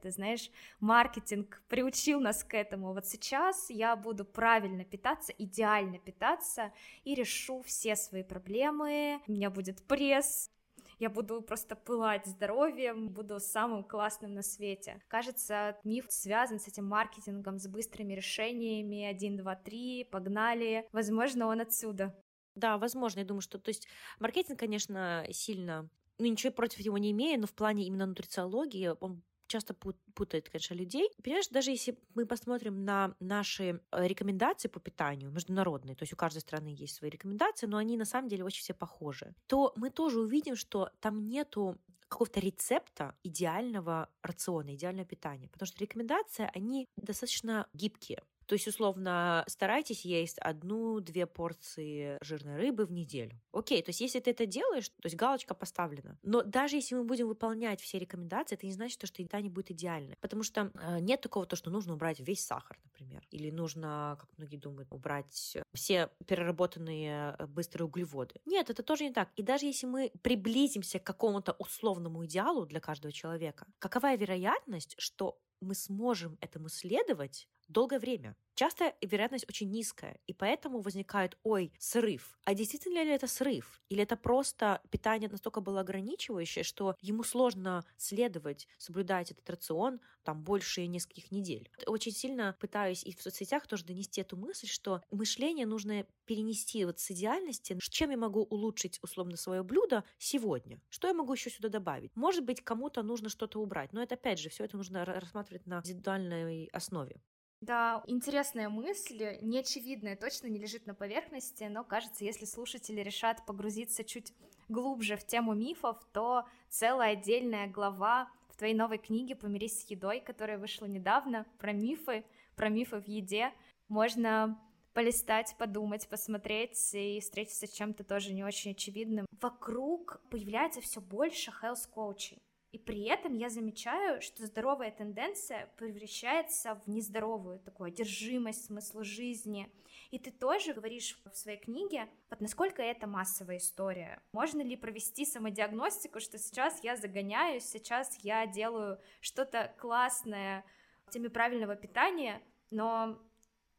Это, 0.00 0.10
знаешь, 0.10 0.50
маркетинг 0.80 1.62
приучил 1.68 2.20
нас 2.20 2.42
к 2.42 2.54
этому. 2.54 2.94
Вот 2.94 3.06
сейчас 3.06 3.68
я 3.68 3.94
буду 3.96 4.24
правильно 4.24 4.82
питаться, 4.82 5.32
идеально 5.36 5.98
питаться 5.98 6.72
и 7.04 7.14
решу 7.14 7.62
все 7.62 7.96
свои 7.96 8.22
проблемы. 8.22 9.20
У 9.26 9.32
меня 9.32 9.50
будет 9.50 9.82
пресс, 9.86 10.50
я 10.98 11.10
буду 11.10 11.42
просто 11.42 11.76
пылать 11.76 12.26
здоровьем, 12.26 13.08
буду 13.08 13.40
самым 13.40 13.84
классным 13.84 14.34
на 14.34 14.42
свете. 14.42 15.02
Кажется, 15.08 15.78
миф 15.84 16.06
связан 16.08 16.58
с 16.58 16.66
этим 16.66 16.86
маркетингом, 16.86 17.58
с 17.58 17.66
быстрыми 17.66 18.14
решениями, 18.14 19.04
один, 19.04 19.36
два, 19.36 19.54
три, 19.54 20.04
погнали. 20.04 20.88
Возможно, 20.92 21.46
он 21.46 21.60
отсюда. 21.60 22.14
Да, 22.54 22.78
возможно, 22.78 23.20
я 23.20 23.26
думаю, 23.26 23.42
что, 23.42 23.58
то 23.58 23.68
есть, 23.68 23.86
маркетинг, 24.18 24.58
конечно, 24.58 25.26
сильно 25.30 25.88
ну, 26.20 26.26
ничего 26.26 26.52
против 26.52 26.84
него 26.84 26.98
не 26.98 27.12
имею, 27.12 27.40
но 27.40 27.46
в 27.46 27.54
плане 27.54 27.86
именно 27.86 28.04
нутрициологии 28.04 28.92
он 29.00 29.22
часто 29.50 29.74
путает, 29.74 30.48
конечно, 30.48 30.74
людей. 30.74 31.10
Понимаешь, 31.22 31.48
даже 31.48 31.70
если 31.70 31.98
мы 32.14 32.24
посмотрим 32.24 32.84
на 32.84 33.14
наши 33.20 33.82
э, 33.92 34.06
рекомендации 34.06 34.68
по 34.68 34.80
питанию 34.80 35.30
международные, 35.30 35.96
то 35.96 36.04
есть 36.04 36.12
у 36.12 36.16
каждой 36.16 36.40
страны 36.40 36.68
есть 36.68 36.94
свои 36.94 37.10
рекомендации, 37.10 37.66
но 37.66 37.76
они 37.76 37.96
на 37.96 38.04
самом 38.04 38.28
деле 38.28 38.44
очень 38.44 38.62
все 38.62 38.74
похожи, 38.74 39.34
то 39.46 39.72
мы 39.76 39.90
тоже 39.90 40.20
увидим, 40.20 40.56
что 40.56 40.90
там 41.00 41.26
нету 41.28 41.78
какого-то 42.08 42.40
рецепта 42.40 43.14
идеального 43.22 44.08
рациона, 44.22 44.74
идеального 44.74 45.06
питания. 45.06 45.48
Потому 45.48 45.66
что 45.66 45.78
рекомендации, 45.78 46.50
они 46.54 46.88
достаточно 46.96 47.68
гибкие. 47.72 48.22
То 48.50 48.54
есть, 48.54 48.66
условно, 48.66 49.44
старайтесь 49.46 50.04
есть 50.04 50.36
одну-две 50.40 51.26
порции 51.26 52.18
жирной 52.20 52.56
рыбы 52.56 52.84
в 52.84 52.90
неделю. 52.90 53.40
Окей, 53.52 53.80
то 53.80 53.90
есть, 53.90 54.00
если 54.00 54.18
ты 54.18 54.32
это 54.32 54.44
делаешь, 54.44 54.88
то 54.88 55.06
есть 55.06 55.14
галочка 55.14 55.54
поставлена. 55.54 56.18
Но 56.24 56.42
даже 56.42 56.74
если 56.74 56.96
мы 56.96 57.04
будем 57.04 57.28
выполнять 57.28 57.80
все 57.80 58.00
рекомендации, 58.00 58.56
это 58.56 58.66
не 58.66 58.72
значит, 58.72 59.06
что 59.06 59.22
еда 59.22 59.40
не 59.40 59.50
будет 59.50 59.70
идеальной. 59.70 60.16
Потому 60.20 60.42
что 60.42 60.72
э, 60.74 60.98
нет 60.98 61.20
такого, 61.20 61.46
то, 61.46 61.54
что 61.54 61.70
нужно 61.70 61.94
убрать 61.94 62.18
весь 62.18 62.44
сахар, 62.44 62.76
например. 62.82 63.24
Или 63.30 63.52
нужно, 63.52 64.16
как 64.18 64.28
многие 64.36 64.56
думают, 64.56 64.88
убрать 64.90 65.56
все 65.72 66.10
переработанные 66.26 67.36
э, 67.38 67.46
быстрые 67.46 67.86
углеводы. 67.86 68.34
Нет, 68.46 68.68
это 68.68 68.82
тоже 68.82 69.04
не 69.04 69.12
так. 69.12 69.28
И 69.36 69.44
даже 69.44 69.66
если 69.66 69.86
мы 69.86 70.10
приблизимся 70.22 70.98
к 70.98 71.04
какому-то 71.04 71.52
условному 71.52 72.26
идеалу 72.26 72.66
для 72.66 72.80
каждого 72.80 73.12
человека, 73.12 73.68
какова 73.78 74.16
вероятность, 74.16 74.96
что 74.98 75.38
мы 75.60 75.74
сможем 75.74 76.36
этому 76.40 76.68
следовать 76.68 77.48
долгое 77.70 77.98
время. 77.98 78.36
Часто 78.54 78.94
вероятность 79.00 79.46
очень 79.48 79.70
низкая, 79.70 80.20
и 80.26 80.34
поэтому 80.34 80.80
возникает, 80.80 81.38
ой, 81.44 81.72
срыв. 81.78 82.38
А 82.44 82.52
действительно 82.52 83.02
ли 83.02 83.10
это 83.10 83.26
срыв? 83.26 83.80
Или 83.88 84.02
это 84.02 84.16
просто 84.16 84.82
питание 84.90 85.30
настолько 85.30 85.62
было 85.62 85.80
ограничивающее, 85.80 86.62
что 86.62 86.94
ему 87.00 87.22
сложно 87.22 87.86
следовать, 87.96 88.68
соблюдать 88.76 89.30
этот 89.30 89.48
рацион 89.48 90.00
там 90.24 90.42
больше 90.42 90.86
нескольких 90.86 91.30
недель? 91.30 91.70
Очень 91.86 92.12
сильно 92.12 92.54
пытаюсь 92.60 93.02
и 93.02 93.16
в 93.16 93.22
соцсетях 93.22 93.66
тоже 93.66 93.86
донести 93.86 94.20
эту 94.20 94.36
мысль, 94.36 94.66
что 94.66 95.00
мышление 95.10 95.64
нужно 95.64 96.04
перенести 96.26 96.84
вот 96.84 96.98
с 96.98 97.10
идеальности, 97.12 97.78
чем 97.80 98.10
я 98.10 98.18
могу 98.18 98.42
улучшить 98.42 98.98
условно 99.02 99.38
свое 99.38 99.62
блюдо 99.62 100.04
сегодня, 100.18 100.82
что 100.90 101.08
я 101.08 101.14
могу 101.14 101.32
еще 101.32 101.48
сюда 101.48 101.70
добавить. 101.70 102.14
Может 102.14 102.44
быть, 102.44 102.60
кому-то 102.60 103.02
нужно 103.02 103.30
что-то 103.30 103.58
убрать, 103.60 103.94
но 103.94 104.02
это 104.02 104.16
опять 104.16 104.38
же, 104.38 104.50
все 104.50 104.64
это 104.64 104.76
нужно 104.76 105.04
рассматривать 105.06 105.66
на 105.66 105.78
индивидуальной 105.78 106.66
основе. 106.72 107.22
Да, 107.60 108.02
интересная 108.06 108.70
мысль, 108.70 109.36
неочевидная, 109.42 110.16
точно 110.16 110.46
не 110.46 110.58
лежит 110.58 110.86
на 110.86 110.94
поверхности, 110.94 111.64
но 111.64 111.84
кажется, 111.84 112.24
если 112.24 112.46
слушатели 112.46 113.02
решат 113.02 113.44
погрузиться 113.44 114.02
чуть 114.02 114.32
глубже 114.68 115.16
в 115.16 115.26
тему 115.26 115.52
мифов, 115.54 115.98
то 116.12 116.46
целая 116.70 117.12
отдельная 117.12 117.66
глава 117.66 118.30
в 118.48 118.56
твоей 118.56 118.74
новой 118.74 118.96
книге 118.96 119.36
«Помирись 119.36 119.82
с 119.82 119.90
едой», 119.90 120.20
которая 120.20 120.58
вышла 120.58 120.86
недавно, 120.86 121.44
про 121.58 121.72
мифы, 121.72 122.24
про 122.56 122.70
мифы 122.70 122.98
в 122.98 123.06
еде, 123.06 123.52
можно 123.88 124.58
полистать, 124.94 125.54
подумать, 125.58 126.08
посмотреть 126.08 126.94
и 126.94 127.20
встретиться 127.20 127.66
с 127.66 127.72
чем-то 127.72 128.04
тоже 128.04 128.32
не 128.32 128.42
очень 128.42 128.72
очевидным. 128.72 129.26
Вокруг 129.40 130.20
появляется 130.30 130.80
все 130.80 131.00
больше 131.00 131.52
health-коучей. 131.62 132.38
И 132.72 132.78
при 132.78 133.04
этом 133.04 133.34
я 133.34 133.48
замечаю, 133.48 134.22
что 134.22 134.46
здоровая 134.46 134.92
тенденция 134.92 135.72
превращается 135.76 136.76
в 136.76 136.88
нездоровую 136.88 137.58
такую 137.58 137.88
одержимость 137.88 138.66
смысла 138.66 139.02
жизни. 139.02 139.72
И 140.12 140.18
ты 140.20 140.30
тоже 140.30 140.72
говоришь 140.72 141.20
в 141.24 141.36
своей 141.36 141.58
книге, 141.58 142.08
вот 142.30 142.40
насколько 142.40 142.80
это 142.80 143.08
массовая 143.08 143.56
история. 143.56 144.22
Можно 144.32 144.62
ли 144.62 144.76
провести 144.76 145.24
самодиагностику, 145.24 146.20
что 146.20 146.38
сейчас 146.38 146.82
я 146.84 146.96
загоняюсь, 146.96 147.64
сейчас 147.64 148.16
я 148.22 148.46
делаю 148.46 149.00
что-то 149.20 149.74
классное 149.78 150.64
в 151.06 151.10
теме 151.10 151.28
правильного 151.28 151.74
питания, 151.74 152.40
но 152.70 153.20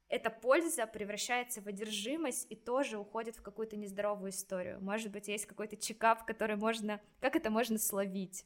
эта 0.10 0.30
польза 0.30 0.86
превращается 0.86 1.62
в 1.62 1.68
одержимость 1.68 2.46
и 2.52 2.56
тоже 2.58 2.98
уходит 2.98 3.38
в 3.38 3.42
какую-то 3.42 3.78
нездоровую 3.78 4.32
историю. 4.32 4.82
Может 4.82 5.14
быть, 5.14 5.30
есть 5.30 5.46
какой-то 5.46 5.78
чекап, 5.78 6.26
который 6.26 6.58
можно... 6.58 7.00
Как 7.22 7.38
это 7.38 7.50
можно 7.50 7.78
словить? 7.78 8.46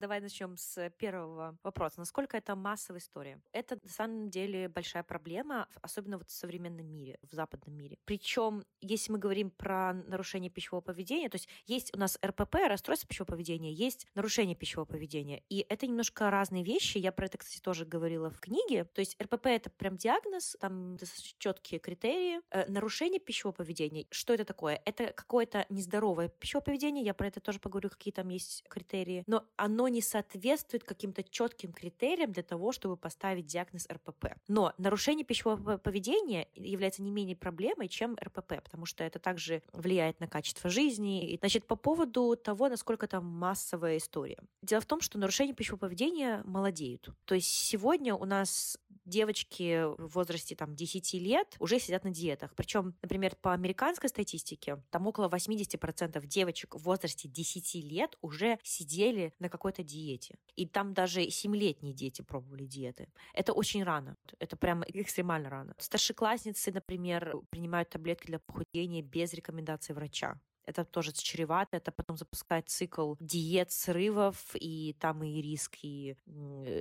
Давай 0.00 0.22
начнем 0.22 0.56
с 0.56 0.88
первого 0.96 1.58
вопроса. 1.62 1.98
Насколько 1.98 2.38
это 2.38 2.56
массовая 2.56 3.00
история? 3.00 3.38
Это 3.52 3.78
на 3.82 3.90
самом 3.90 4.30
деле 4.30 4.66
большая 4.66 5.02
проблема, 5.02 5.68
особенно 5.82 6.16
вот 6.16 6.30
в 6.30 6.32
современном 6.32 6.86
мире, 6.86 7.18
в 7.20 7.34
западном 7.34 7.76
мире. 7.76 7.98
Причем, 8.06 8.64
если 8.80 9.12
мы 9.12 9.18
говорим 9.18 9.50
про 9.50 9.92
нарушение 9.92 10.50
пищевого 10.50 10.80
поведения, 10.80 11.28
то 11.28 11.34
есть 11.34 11.50
есть 11.66 11.94
у 11.94 11.98
нас 11.98 12.18
РПП, 12.24 12.54
расстройство 12.66 13.06
пищевого 13.06 13.32
поведения, 13.32 13.74
есть 13.74 14.06
нарушение 14.14 14.56
пищевого 14.56 14.86
поведения. 14.86 15.42
И 15.50 15.66
это 15.68 15.86
немножко 15.86 16.30
разные 16.30 16.64
вещи. 16.64 16.96
Я 16.96 17.12
про 17.12 17.26
это, 17.26 17.36
кстати, 17.36 17.60
тоже 17.60 17.84
говорила 17.84 18.30
в 18.30 18.40
книге. 18.40 18.84
То 18.84 19.00
есть 19.00 19.20
РПП— 19.22 19.46
это 19.48 19.68
прям 19.68 19.98
диагноз, 19.98 20.56
там 20.60 20.96
четкие 21.36 21.78
критерии. 21.78 22.40
Э, 22.50 22.64
нарушение 22.72 23.20
пищевого 23.20 23.54
поведения, 23.54 24.06
что 24.10 24.32
это 24.32 24.46
такое? 24.46 24.80
Это 24.86 25.12
какое-то 25.12 25.66
нездоровое 25.68 26.28
пищевое 26.28 26.64
поведение, 26.64 27.04
я 27.04 27.12
про 27.12 27.26
это 27.26 27.40
тоже 27.40 27.60
поговорю, 27.60 27.90
какие 27.90 28.12
там 28.12 28.30
есть 28.30 28.64
критерии. 28.70 29.24
Но 29.26 29.44
оно 29.56 29.89
не 29.90 30.02
соответствует 30.02 30.84
каким-то 30.84 31.22
четким 31.22 31.72
критериям 31.72 32.32
для 32.32 32.42
того, 32.42 32.72
чтобы 32.72 32.96
поставить 32.96 33.46
диагноз 33.46 33.86
РПП. 33.90 34.36
Но 34.48 34.72
нарушение 34.78 35.24
пищевого 35.24 35.78
поведения 35.78 36.48
является 36.54 37.02
не 37.02 37.10
менее 37.10 37.36
проблемой, 37.36 37.88
чем 37.88 38.16
РПП, 38.22 38.62
потому 38.62 38.86
что 38.86 39.04
это 39.04 39.18
также 39.18 39.62
влияет 39.72 40.20
на 40.20 40.26
качество 40.26 40.70
жизни. 40.70 41.36
Значит, 41.40 41.66
по 41.66 41.76
поводу 41.76 42.36
того, 42.36 42.68
насколько 42.68 43.06
это 43.06 43.20
массовая 43.20 43.98
история. 43.98 44.38
Дело 44.62 44.80
в 44.80 44.86
том, 44.86 45.00
что 45.00 45.18
нарушения 45.18 45.52
пищевого 45.52 45.80
поведения 45.80 46.42
молодеют. 46.44 47.08
То 47.24 47.34
есть 47.34 47.48
сегодня 47.48 48.14
у 48.14 48.24
нас 48.24 48.78
девочки 49.04 49.84
в 49.98 50.14
возрасте 50.14 50.54
там 50.54 50.74
10 50.74 51.14
лет 51.14 51.56
уже 51.58 51.78
сидят 51.78 52.04
на 52.04 52.10
диетах. 52.10 52.54
Причем, 52.54 52.94
например, 53.02 53.36
по 53.36 53.52
американской 53.52 54.08
статистике, 54.08 54.82
там 54.90 55.06
около 55.06 55.28
80% 55.28 56.24
девочек 56.26 56.74
в 56.74 56.82
возрасте 56.82 57.28
10 57.28 57.74
лет 57.84 58.16
уже 58.20 58.58
сидели 58.62 59.32
на 59.38 59.48
какой-то 59.48 59.82
диете. 59.82 60.38
И 60.56 60.66
там 60.66 60.94
даже 60.94 61.22
7-летние 61.22 61.94
дети 61.94 62.22
пробовали 62.22 62.66
диеты. 62.66 63.08
Это 63.34 63.52
очень 63.52 63.82
рано. 63.82 64.16
Это 64.38 64.56
прямо 64.56 64.84
экстремально 64.88 65.50
рано. 65.50 65.74
Старшеклассницы, 65.78 66.72
например, 66.72 67.34
принимают 67.50 67.90
таблетки 67.90 68.26
для 68.26 68.38
похудения 68.38 69.02
без 69.02 69.32
рекомендации 69.32 69.92
врача 69.92 70.40
это 70.66 70.84
тоже 70.84 71.12
чревато, 71.12 71.76
это 71.76 71.92
потом 71.92 72.16
запускает 72.16 72.68
цикл 72.68 73.14
диет, 73.20 73.70
срывов, 73.72 74.36
и 74.54 74.94
там 74.98 75.22
и 75.22 75.40
риск, 75.40 75.78
и 75.82 76.16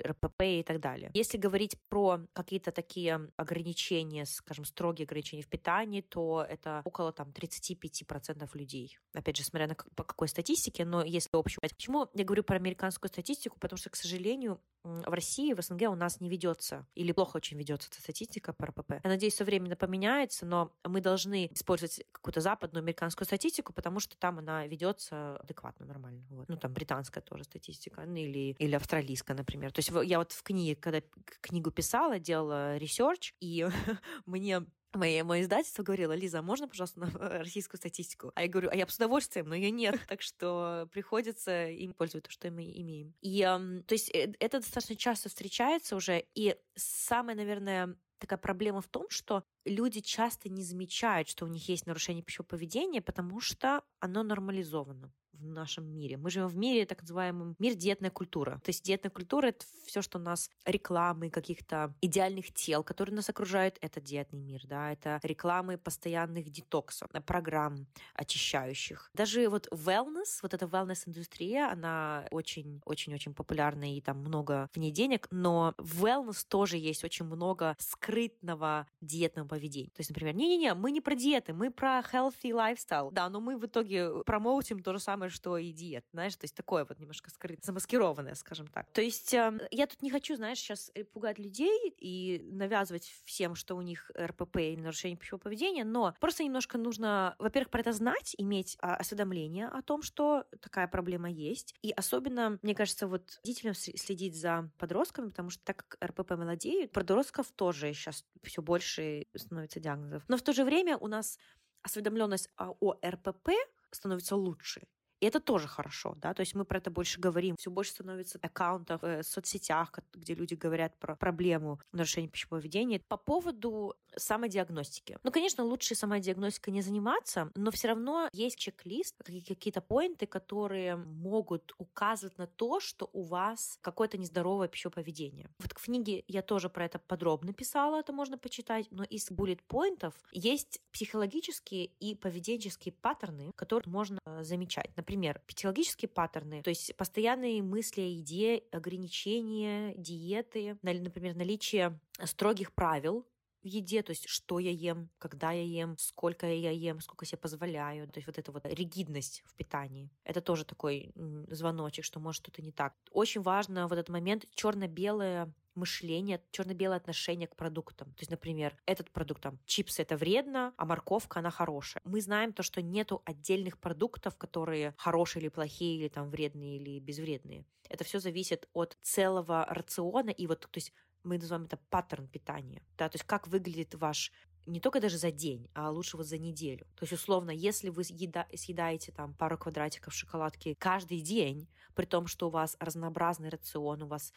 РПП 0.05 0.41
и 0.41 0.63
так 0.63 0.79
далее. 0.79 1.11
Если 1.13 1.37
говорить 1.37 1.77
про 1.89 2.21
какие-то 2.33 2.71
такие 2.71 3.29
ограничения, 3.37 4.25
скажем, 4.25 4.65
строгие 4.65 5.05
ограничения 5.05 5.43
в 5.43 5.47
питании, 5.47 6.01
то 6.01 6.45
это 6.47 6.81
около 6.85 7.11
там 7.11 7.29
35% 7.29 8.49
людей. 8.53 8.97
Опять 9.13 9.37
же, 9.37 9.43
смотря 9.43 9.67
на 9.67 9.75
по 9.75 10.03
какой 10.03 10.27
статистике, 10.27 10.85
но 10.85 11.03
если 11.03 11.29
общую... 11.33 11.59
Почему 11.61 12.09
я 12.13 12.23
говорю 12.23 12.43
про 12.43 12.57
американскую 12.57 13.09
статистику? 13.09 13.59
Потому 13.59 13.77
что, 13.77 13.89
к 13.89 13.95
сожалению, 13.95 14.61
в 14.83 15.13
России, 15.13 15.53
в 15.53 15.61
СНГ 15.61 15.89
у 15.89 15.95
нас 15.95 16.19
не 16.19 16.29
ведется 16.29 16.87
или 16.95 17.11
плохо 17.11 17.37
очень 17.37 17.57
ведется 17.57 17.89
эта 17.91 18.01
статистика 18.01 18.53
по 18.53 18.67
РПП. 18.67 18.91
Я 19.03 19.09
надеюсь, 19.09 19.35
со 19.35 19.45
временем 19.45 19.77
поменяется, 19.77 20.45
но 20.45 20.71
мы 20.83 21.01
должны 21.01 21.47
использовать 21.51 22.03
какую-то 22.11 22.41
западную 22.41 22.81
американскую 22.81 23.25
статистику, 23.25 23.73
потому 23.73 23.99
что 23.99 24.17
там 24.17 24.39
она 24.39 24.65
ведется 24.67 25.37
адекватно, 25.37 25.85
нормально. 25.85 26.25
Вот. 26.29 26.49
Ну, 26.49 26.57
там 26.57 26.73
британская 26.73 27.21
тоже 27.21 27.43
статистика, 27.43 28.03
ну, 28.05 28.15
или, 28.15 28.55
или 28.57 28.75
австралийская, 28.75 29.35
например. 29.35 29.71
То 29.71 29.79
есть 29.79 29.91
я 30.05 30.19
вот 30.19 30.31
в 30.31 30.43
книге, 30.43 30.75
когда 30.75 31.01
книгу 31.41 31.71
писала, 31.71 32.19
делала 32.19 32.77
research, 32.77 33.33
и 33.39 33.67
мне 34.25 34.65
Мое, 34.93 35.23
мое 35.23 35.41
издательство 35.41 35.83
говорило, 35.83 36.13
Лиза, 36.13 36.39
а 36.39 36.41
можно, 36.41 36.67
пожалуйста, 36.67 36.99
на 36.99 37.09
российскую 37.39 37.77
статистику? 37.77 38.31
А 38.33 38.41
я 38.41 38.47
говорю, 38.47 38.69
а 38.71 38.75
я 38.75 38.85
бы 38.85 38.91
с 38.91 38.95
удовольствием, 38.95 39.47
но 39.47 39.55
ее 39.55 39.69
нет. 39.69 39.99
Так 40.07 40.21
что 40.21 40.87
приходится 40.91 41.67
им 41.67 41.93
пользоваться 41.93 42.29
то, 42.29 42.33
что 42.33 42.49
мы 42.49 42.63
имеем. 42.63 43.13
И, 43.21 43.41
то 43.41 43.93
есть 43.93 44.09
э, 44.15 44.33
это 44.39 44.59
достаточно 44.59 44.95
часто 44.95 45.29
встречается 45.29 45.95
уже. 45.95 46.25
И 46.33 46.55
самое, 46.75 47.37
наверное, 47.37 47.95
такая 48.17 48.39
проблема 48.39 48.81
в 48.81 48.87
том, 48.87 49.07
что 49.09 49.43
люди 49.65 50.01
часто 50.01 50.49
не 50.49 50.63
замечают, 50.63 51.29
что 51.29 51.45
у 51.45 51.47
них 51.47 51.69
есть 51.69 51.85
нарушение 51.85 52.23
пищевого 52.23 52.47
поведения, 52.47 53.01
потому 53.01 53.39
что 53.39 53.83
оно 53.99 54.23
нормализовано 54.23 55.13
в 55.39 55.45
нашем 55.45 55.85
мире. 55.85 56.17
Мы 56.17 56.29
живем 56.29 56.47
в 56.47 56.55
мире, 56.55 56.85
так 56.85 57.01
называемом 57.01 57.55
мир 57.59 57.75
диетная 57.75 58.11
культура. 58.11 58.59
То 58.63 58.69
есть 58.69 58.83
диетная 58.83 59.11
культура— 59.11 59.47
это 59.47 59.65
все, 59.85 60.01
что 60.01 60.19
у 60.19 60.21
нас 60.21 60.49
рекламы 60.65 61.29
каких-то 61.29 61.93
идеальных 62.01 62.53
тел, 62.53 62.83
которые 62.83 63.15
нас 63.15 63.29
окружают, 63.29 63.77
это 63.81 64.01
диетный 64.01 64.39
мир, 64.39 64.61
да, 64.67 64.91
это 64.91 65.19
рекламы 65.23 65.77
постоянных 65.77 66.49
детоксов, 66.49 67.09
программ 67.25 67.87
очищающих. 68.13 69.09
Даже 69.13 69.49
вот 69.49 69.67
wellness, 69.71 70.39
вот 70.41 70.53
эта 70.53 70.65
wellness-индустрия, 70.65 71.71
она 71.71 72.27
очень-очень-очень 72.31 73.33
популярна, 73.33 73.95
и 73.95 74.01
там 74.01 74.19
много 74.19 74.69
в 74.73 74.77
ней 74.77 74.91
денег, 74.91 75.27
но 75.31 75.73
в 75.77 76.05
wellness 76.05 76.45
тоже 76.47 76.77
есть 76.77 77.03
очень 77.03 77.25
много 77.25 77.75
скрытного 77.79 78.87
диетного 79.01 79.47
поведения. 79.47 79.89
То 79.89 80.01
есть, 80.01 80.09
например, 80.09 80.35
не-не-не, 80.35 80.73
мы 80.73 80.91
не 80.91 81.01
про 81.01 81.15
диеты, 81.15 81.53
мы 81.53 81.71
про 81.71 81.99
healthy 81.99 82.51
lifestyle. 82.51 83.11
Да, 83.11 83.29
но 83.29 83.39
мы 83.39 83.57
в 83.57 83.65
итоге 83.65 84.23
промоутим 84.23 84.81
то 84.81 84.93
же 84.93 84.99
самое, 84.99 85.28
что 85.29 85.57
и 85.57 85.71
диет, 85.71 86.05
знаешь, 86.11 86.35
то 86.35 86.45
есть 86.45 86.55
такое 86.55 86.85
вот 86.85 86.99
немножко 86.99 87.29
скрытое, 87.29 87.63
замаскированное, 87.63 88.35
скажем 88.35 88.67
так. 88.67 88.91
То 88.91 89.01
есть 89.01 89.33
э, 89.33 89.67
я 89.71 89.87
тут 89.87 90.01
не 90.01 90.09
хочу, 90.09 90.35
знаешь, 90.35 90.59
сейчас 90.59 90.91
э, 90.95 91.03
пугать 91.03 91.39
людей 91.39 91.93
и 91.97 92.49
навязывать 92.51 93.11
всем, 93.25 93.55
что 93.55 93.75
у 93.75 93.81
них 93.81 94.11
РПП 94.17 94.57
или 94.57 94.81
нарушение 94.81 95.17
пищевого 95.17 95.41
поведения, 95.41 95.83
но 95.83 96.15
просто 96.19 96.43
немножко 96.43 96.77
нужно, 96.77 97.35
во-первых, 97.39 97.69
про 97.69 97.81
это 97.81 97.93
знать, 97.93 98.35
иметь 98.37 98.77
а, 98.81 98.95
осведомление 98.95 99.67
о 99.67 99.81
том, 99.81 100.01
что 100.01 100.45
такая 100.61 100.87
проблема 100.87 101.29
есть, 101.29 101.75
и 101.81 101.91
особенно, 101.91 102.59
мне 102.61 102.75
кажется, 102.75 103.07
вот 103.07 103.39
родителям 103.43 103.73
следить 103.73 104.39
за 104.39 104.71
подростками, 104.77 105.29
потому 105.29 105.49
что 105.49 105.63
так 105.63 105.85
как 105.87 106.09
РПП 106.09 106.31
молодеют, 106.31 106.91
подростков 106.91 107.51
тоже 107.51 107.93
сейчас 107.93 108.25
все 108.43 108.61
больше 108.61 109.25
становится 109.35 109.79
диагнозов. 109.79 110.23
Но 110.27 110.37
в 110.37 110.41
то 110.41 110.53
же 110.53 110.63
время 110.63 110.97
у 110.97 111.07
нас 111.07 111.37
осведомленность 111.81 112.49
о 112.57 112.93
РПП 113.05 113.49
становится 113.91 114.35
лучше. 114.35 114.81
И 115.19 115.25
это 115.25 115.39
тоже 115.39 115.67
хорошо, 115.67 116.15
да, 116.17 116.33
то 116.33 116.41
есть 116.41 116.55
мы 116.55 116.65
про 116.65 116.77
это 116.77 116.91
больше 116.91 117.19
говорим. 117.19 117.55
Все 117.57 117.69
больше 117.69 117.91
становится 117.91 118.39
аккаунтов 118.41 119.03
э, 119.03 119.21
в 119.21 119.25
соцсетях, 119.25 119.91
где 120.13 120.33
люди 120.33 120.53
говорят 120.53 120.97
про 120.97 121.15
проблему 121.15 121.79
нарушения 121.91 122.27
пищевого 122.27 122.59
поведения. 122.59 123.01
По 123.07 123.17
поводу 123.17 123.95
самодиагностики. 124.15 125.17
Ну, 125.23 125.31
конечно, 125.31 125.63
лучше 125.63 125.95
самодиагностикой 125.95 126.73
не 126.73 126.81
заниматься, 126.81 127.51
но 127.55 127.71
все 127.71 127.89
равно 127.89 128.29
есть 128.33 128.57
чек-лист, 128.57 129.15
какие-то 129.23 129.81
поинты, 129.81 130.25
которые 130.25 130.95
могут 130.95 131.73
указывать 131.77 132.37
на 132.37 132.47
то, 132.47 132.79
что 132.79 133.09
у 133.13 133.23
вас 133.23 133.77
какое-то 133.81 134.17
нездоровое 134.17 134.67
пищевое 134.67 134.93
поведение. 134.93 135.49
Вот 135.59 135.73
в 135.73 135.83
книге 135.83 136.23
я 136.27 136.41
тоже 136.41 136.69
про 136.69 136.85
это 136.85 136.99
подробно 136.99 137.53
писала, 137.53 137.99
это 137.99 138.13
можно 138.13 138.37
почитать, 138.37 138.87
но 138.91 139.03
из 139.03 139.29
буллет-поинтов 139.31 140.13
есть 140.31 140.81
психологические 140.91 141.85
и 141.85 142.15
поведенческие 142.15 142.93
паттерны, 142.93 143.51
которые 143.55 143.91
можно 143.91 144.19
э, 144.25 144.43
замечать. 144.43 144.89
Например, 145.09 145.41
психологические 145.47 146.07
паттерны, 146.07 146.61
то 146.61 146.69
есть 146.69 146.95
постоянные 146.95 147.63
мысли 147.63 148.01
еде, 148.01 148.61
ограничения, 148.71 149.95
диеты, 149.97 150.77
например, 150.83 151.35
наличие 151.35 151.99
строгих 152.25 152.71
правил 152.73 153.25
в 153.63 153.67
еде, 153.67 154.01
то 154.03 154.11
есть 154.11 154.27
что 154.27 154.59
я 154.59 154.71
ем, 154.71 155.09
когда 155.17 155.51
я 155.51 155.63
ем, 155.63 155.97
сколько 155.97 156.47
я 156.47 156.71
ем, 156.71 157.01
сколько 157.01 157.25
себе 157.25 157.37
позволяю. 157.37 158.07
То 158.07 158.17
есть 158.17 158.27
вот 158.27 158.37
эта 158.37 158.51
вот 158.51 158.65
ригидность 158.65 159.43
в 159.45 159.55
питании. 159.55 160.09
Это 160.23 160.41
тоже 160.41 160.65
такой 160.65 161.11
звоночек, 161.49 162.05
что 162.05 162.19
может 162.19 162.43
что-то 162.43 162.61
не 162.61 162.71
так. 162.71 162.95
Очень 163.11 163.41
важно 163.41 163.87
в 163.87 163.93
этот 163.93 164.09
момент 164.09 164.45
черно-белое 164.55 165.53
мышление, 165.75 166.43
черно-белое 166.51 166.97
отношение 166.97 167.47
к 167.47 167.55
продуктам. 167.55 168.09
То 168.09 168.21
есть, 168.21 168.31
например, 168.31 168.77
этот 168.85 169.11
продукт, 169.11 169.41
там, 169.41 169.59
чипсы 169.65 170.01
это 170.01 170.17
вредно, 170.17 170.73
а 170.77 170.85
морковка, 170.85 171.39
она 171.39 171.51
хорошая. 171.51 172.01
Мы 172.05 172.21
знаем 172.21 172.53
то, 172.53 172.63
что 172.63 172.81
нету 172.81 173.21
отдельных 173.25 173.79
продуктов, 173.79 174.35
которые 174.35 174.93
хорошие 174.97 175.41
или 175.41 175.49
плохие, 175.49 175.97
или 175.99 176.07
там 176.09 176.29
вредные 176.29 176.77
или 176.77 176.99
безвредные. 176.99 177.65
Это 177.89 178.03
все 178.03 178.19
зависит 178.19 178.67
от 178.73 178.97
целого 179.01 179.65
рациона 179.69 180.29
и 180.29 180.47
вот, 180.47 180.61
то 180.61 180.77
есть 180.77 180.93
мы 181.23 181.37
называем 181.37 181.65
это 181.65 181.77
паттерн 181.89 182.27
питания. 182.27 182.83
Да, 182.97 183.09
то 183.09 183.15
есть 183.15 183.25
как 183.25 183.47
выглядит 183.47 183.95
ваш 183.95 184.31
не 184.65 184.79
только 184.79 184.99
даже 184.99 185.17
за 185.17 185.31
день, 185.31 185.69
а 185.73 185.89
лучше 185.89 186.17
вот 186.17 186.27
за 186.27 186.37
неделю. 186.37 186.85
То 186.95 187.03
есть, 187.03 187.13
условно, 187.13 187.49
если 187.51 187.89
вы 187.89 188.03
съеда- 188.03 188.45
съедаете 188.55 189.11
там 189.11 189.33
пару 189.33 189.57
квадратиков 189.57 190.13
шоколадки 190.13 190.75
каждый 190.75 191.21
день, 191.21 191.67
при 191.95 192.05
том, 192.05 192.27
что 192.27 192.47
у 192.47 192.51
вас 192.51 192.77
разнообразный 192.79 193.49
рацион, 193.49 194.03
у 194.03 194.07
вас 194.07 194.31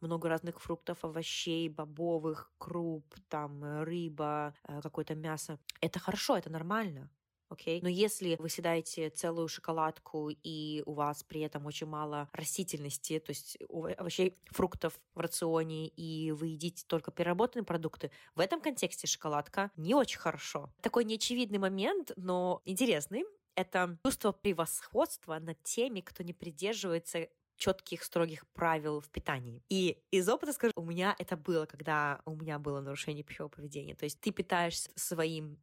много 0.00 0.28
разных 0.28 0.60
фруктов, 0.60 1.04
овощей, 1.04 1.68
бобовых, 1.68 2.52
круп, 2.58 3.14
там, 3.28 3.82
рыба, 3.82 4.54
э, 4.64 4.80
какое-то 4.82 5.14
мясо. 5.14 5.58
Это 5.80 5.98
хорошо, 6.00 6.36
это 6.36 6.50
нормально 6.50 7.10
окей? 7.48 7.78
Okay? 7.78 7.82
Но 7.82 7.88
если 7.88 8.36
вы 8.38 8.48
съедаете 8.48 9.10
целую 9.10 9.48
шоколадку 9.48 10.30
и 10.30 10.82
у 10.86 10.92
вас 10.92 11.22
при 11.24 11.40
этом 11.40 11.66
очень 11.66 11.86
мало 11.86 12.28
растительности, 12.32 13.18
то 13.18 13.30
есть 13.30 13.58
овощей, 13.68 14.36
фруктов 14.46 14.98
в 15.14 15.20
рационе, 15.20 15.88
и 15.88 16.32
вы 16.32 16.48
едите 16.48 16.84
только 16.86 17.10
переработанные 17.10 17.64
продукты, 17.64 18.10
в 18.34 18.40
этом 18.40 18.60
контексте 18.60 19.06
шоколадка 19.06 19.70
не 19.76 19.94
очень 19.94 20.18
хорошо. 20.18 20.70
Такой 20.80 21.04
неочевидный 21.04 21.58
момент, 21.58 22.12
но 22.16 22.62
интересный. 22.64 23.24
Это 23.54 23.98
чувство 24.04 24.32
превосходства 24.32 25.38
над 25.38 25.62
теми, 25.62 26.00
кто 26.00 26.22
не 26.22 26.34
придерживается 26.34 27.28
четких, 27.56 28.04
строгих 28.04 28.46
правил 28.48 29.00
в 29.00 29.08
питании. 29.08 29.62
И 29.68 30.02
из 30.10 30.28
опыта 30.28 30.52
скажу, 30.52 30.72
у 30.76 30.84
меня 30.84 31.14
это 31.18 31.36
было, 31.36 31.66
когда 31.66 32.20
у 32.24 32.34
меня 32.34 32.58
было 32.58 32.80
нарушение 32.80 33.24
пищевого 33.24 33.50
поведения. 33.50 33.94
То 33.94 34.04
есть 34.04 34.20
ты 34.20 34.30
питаешься 34.30 34.90
своим 34.94 35.58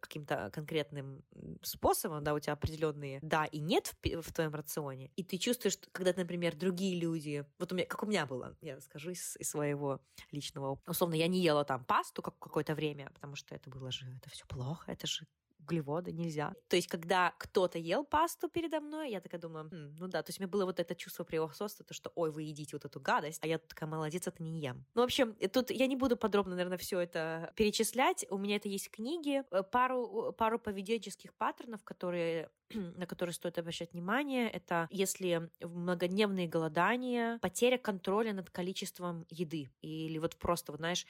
каким-то 0.00 0.50
конкретным 0.52 1.24
способом, 1.62 2.24
да, 2.24 2.34
у 2.34 2.38
тебя 2.38 2.54
определенные 2.54 3.20
да 3.22 3.44
и 3.44 3.58
нет 3.60 3.94
в, 4.02 4.22
в 4.22 4.32
твоем 4.32 4.54
рационе, 4.54 5.10
и 5.16 5.24
ты 5.24 5.38
чувствуешь, 5.38 5.78
когда, 5.92 6.12
например, 6.16 6.56
другие 6.56 6.98
люди, 6.98 7.46
вот 7.58 7.72
у 7.72 7.74
меня, 7.74 7.86
как 7.86 8.02
у 8.02 8.06
меня 8.06 8.26
было, 8.26 8.56
я 8.60 8.76
расскажу 8.76 9.10
из, 9.10 9.36
из 9.36 9.50
своего 9.50 10.00
личного, 10.32 10.80
условно, 10.86 11.14
я 11.14 11.28
не 11.28 11.42
ела 11.42 11.64
там 11.64 11.84
пасту 11.84 12.22
как 12.22 12.38
какое-то 12.38 12.74
время, 12.74 13.10
потому 13.14 13.36
что 13.36 13.54
это 13.54 13.70
было 13.70 13.90
же, 13.90 14.06
это 14.20 14.30
все 14.30 14.46
плохо, 14.46 14.92
это 14.92 15.06
же 15.06 15.26
углеводы 15.66 16.12
нельзя. 16.12 16.54
То 16.68 16.76
есть, 16.76 16.88
когда 16.88 17.34
кто-то 17.38 17.78
ел 17.78 18.04
пасту 18.04 18.48
передо 18.48 18.80
мной, 18.80 19.10
я 19.10 19.20
такая 19.20 19.40
думаю, 19.40 19.68
хм, 19.68 19.96
ну 19.98 20.06
да, 20.08 20.22
то 20.22 20.30
есть 20.30 20.38
у 20.38 20.42
меня 20.42 20.50
было 20.50 20.64
вот 20.64 20.78
это 20.80 20.94
чувство 20.94 21.24
превосходства, 21.24 21.84
то, 21.84 21.92
что, 21.92 22.12
ой, 22.14 22.30
вы 22.30 22.44
едите 22.44 22.76
вот 22.76 22.84
эту 22.84 23.00
гадость, 23.00 23.40
а 23.42 23.46
я 23.46 23.58
тут 23.58 23.68
такая, 23.68 23.88
молодец, 23.88 24.26
это 24.26 24.42
не 24.42 24.60
ем. 24.60 24.86
Ну, 24.94 25.02
в 25.02 25.04
общем, 25.04 25.34
тут 25.52 25.70
я 25.70 25.86
не 25.86 25.96
буду 25.96 26.16
подробно, 26.16 26.54
наверное, 26.54 26.78
все 26.78 27.00
это 27.00 27.52
перечислять. 27.56 28.24
У 28.30 28.38
меня 28.38 28.56
это 28.56 28.68
есть 28.68 28.90
книги, 28.90 29.42
э, 29.50 29.62
пару, 29.62 30.32
пару 30.32 30.58
поведенческих 30.58 31.34
паттернов, 31.34 31.82
которые 31.84 32.50
на 32.96 33.06
которые 33.06 33.34
стоит 33.34 33.58
обращать 33.58 33.92
внимание, 33.92 34.50
это 34.50 34.88
если 34.90 35.50
многодневные 35.60 36.48
голодания, 36.48 37.38
потеря 37.38 37.78
контроля 37.78 38.32
над 38.32 38.50
количеством 38.50 39.24
еды. 39.30 39.70
Или 39.82 40.18
вот 40.18 40.36
просто, 40.36 40.72
вот 40.72 40.78
знаешь, 40.78 41.06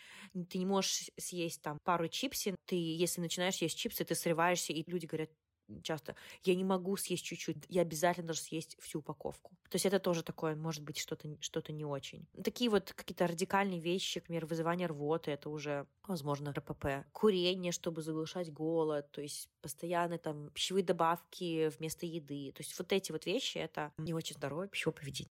ты 0.48 0.58
не 0.58 0.66
можешь 0.66 1.10
съесть 1.16 1.62
там 1.62 1.78
пару 1.82 2.08
чипсин, 2.08 2.56
ты, 2.66 2.76
если 2.76 3.20
начинаешь 3.20 3.56
есть 3.56 3.78
чипсы, 3.78 4.04
ты 4.04 4.14
срываешься, 4.46 4.72
и 4.72 4.84
люди 4.90 5.06
говорят, 5.06 5.30
часто, 5.82 6.14
я 6.44 6.54
не 6.54 6.64
могу 6.64 6.96
съесть 6.96 7.24
чуть-чуть, 7.24 7.56
я 7.68 7.82
обязательно 7.82 8.28
должен 8.28 8.44
съесть 8.44 8.76
всю 8.80 9.00
упаковку. 9.00 9.50
То 9.68 9.76
есть 9.76 9.86
это 9.86 9.98
тоже 9.98 10.22
такое, 10.22 10.54
может 10.54 10.82
быть, 10.82 10.98
что-то 10.98 11.28
что 11.40 11.62
не 11.72 11.84
очень. 11.84 12.26
Такие 12.44 12.70
вот 12.70 12.92
какие-то 12.92 13.26
радикальные 13.26 13.80
вещи, 13.80 14.18
например, 14.18 14.46
вызывание 14.46 14.86
рвоты, 14.86 15.32
это 15.32 15.50
уже, 15.50 15.86
возможно, 16.06 16.52
РПП. 16.52 16.86
Курение, 17.12 17.72
чтобы 17.72 18.02
заглушать 18.02 18.52
голод, 18.52 19.10
то 19.10 19.20
есть 19.20 19.48
постоянно 19.60 20.18
там 20.18 20.50
пищевые 20.50 20.84
добавки 20.84 21.68
вместо 21.78 22.06
еды. 22.06 22.52
То 22.52 22.62
есть 22.62 22.78
вот 22.78 22.92
эти 22.92 23.12
вот 23.12 23.26
вещи, 23.26 23.58
это 23.58 23.92
не 23.98 24.14
очень 24.14 24.36
здоровое 24.36 24.68
пищевое 24.68 24.94
поведение. 24.94 25.30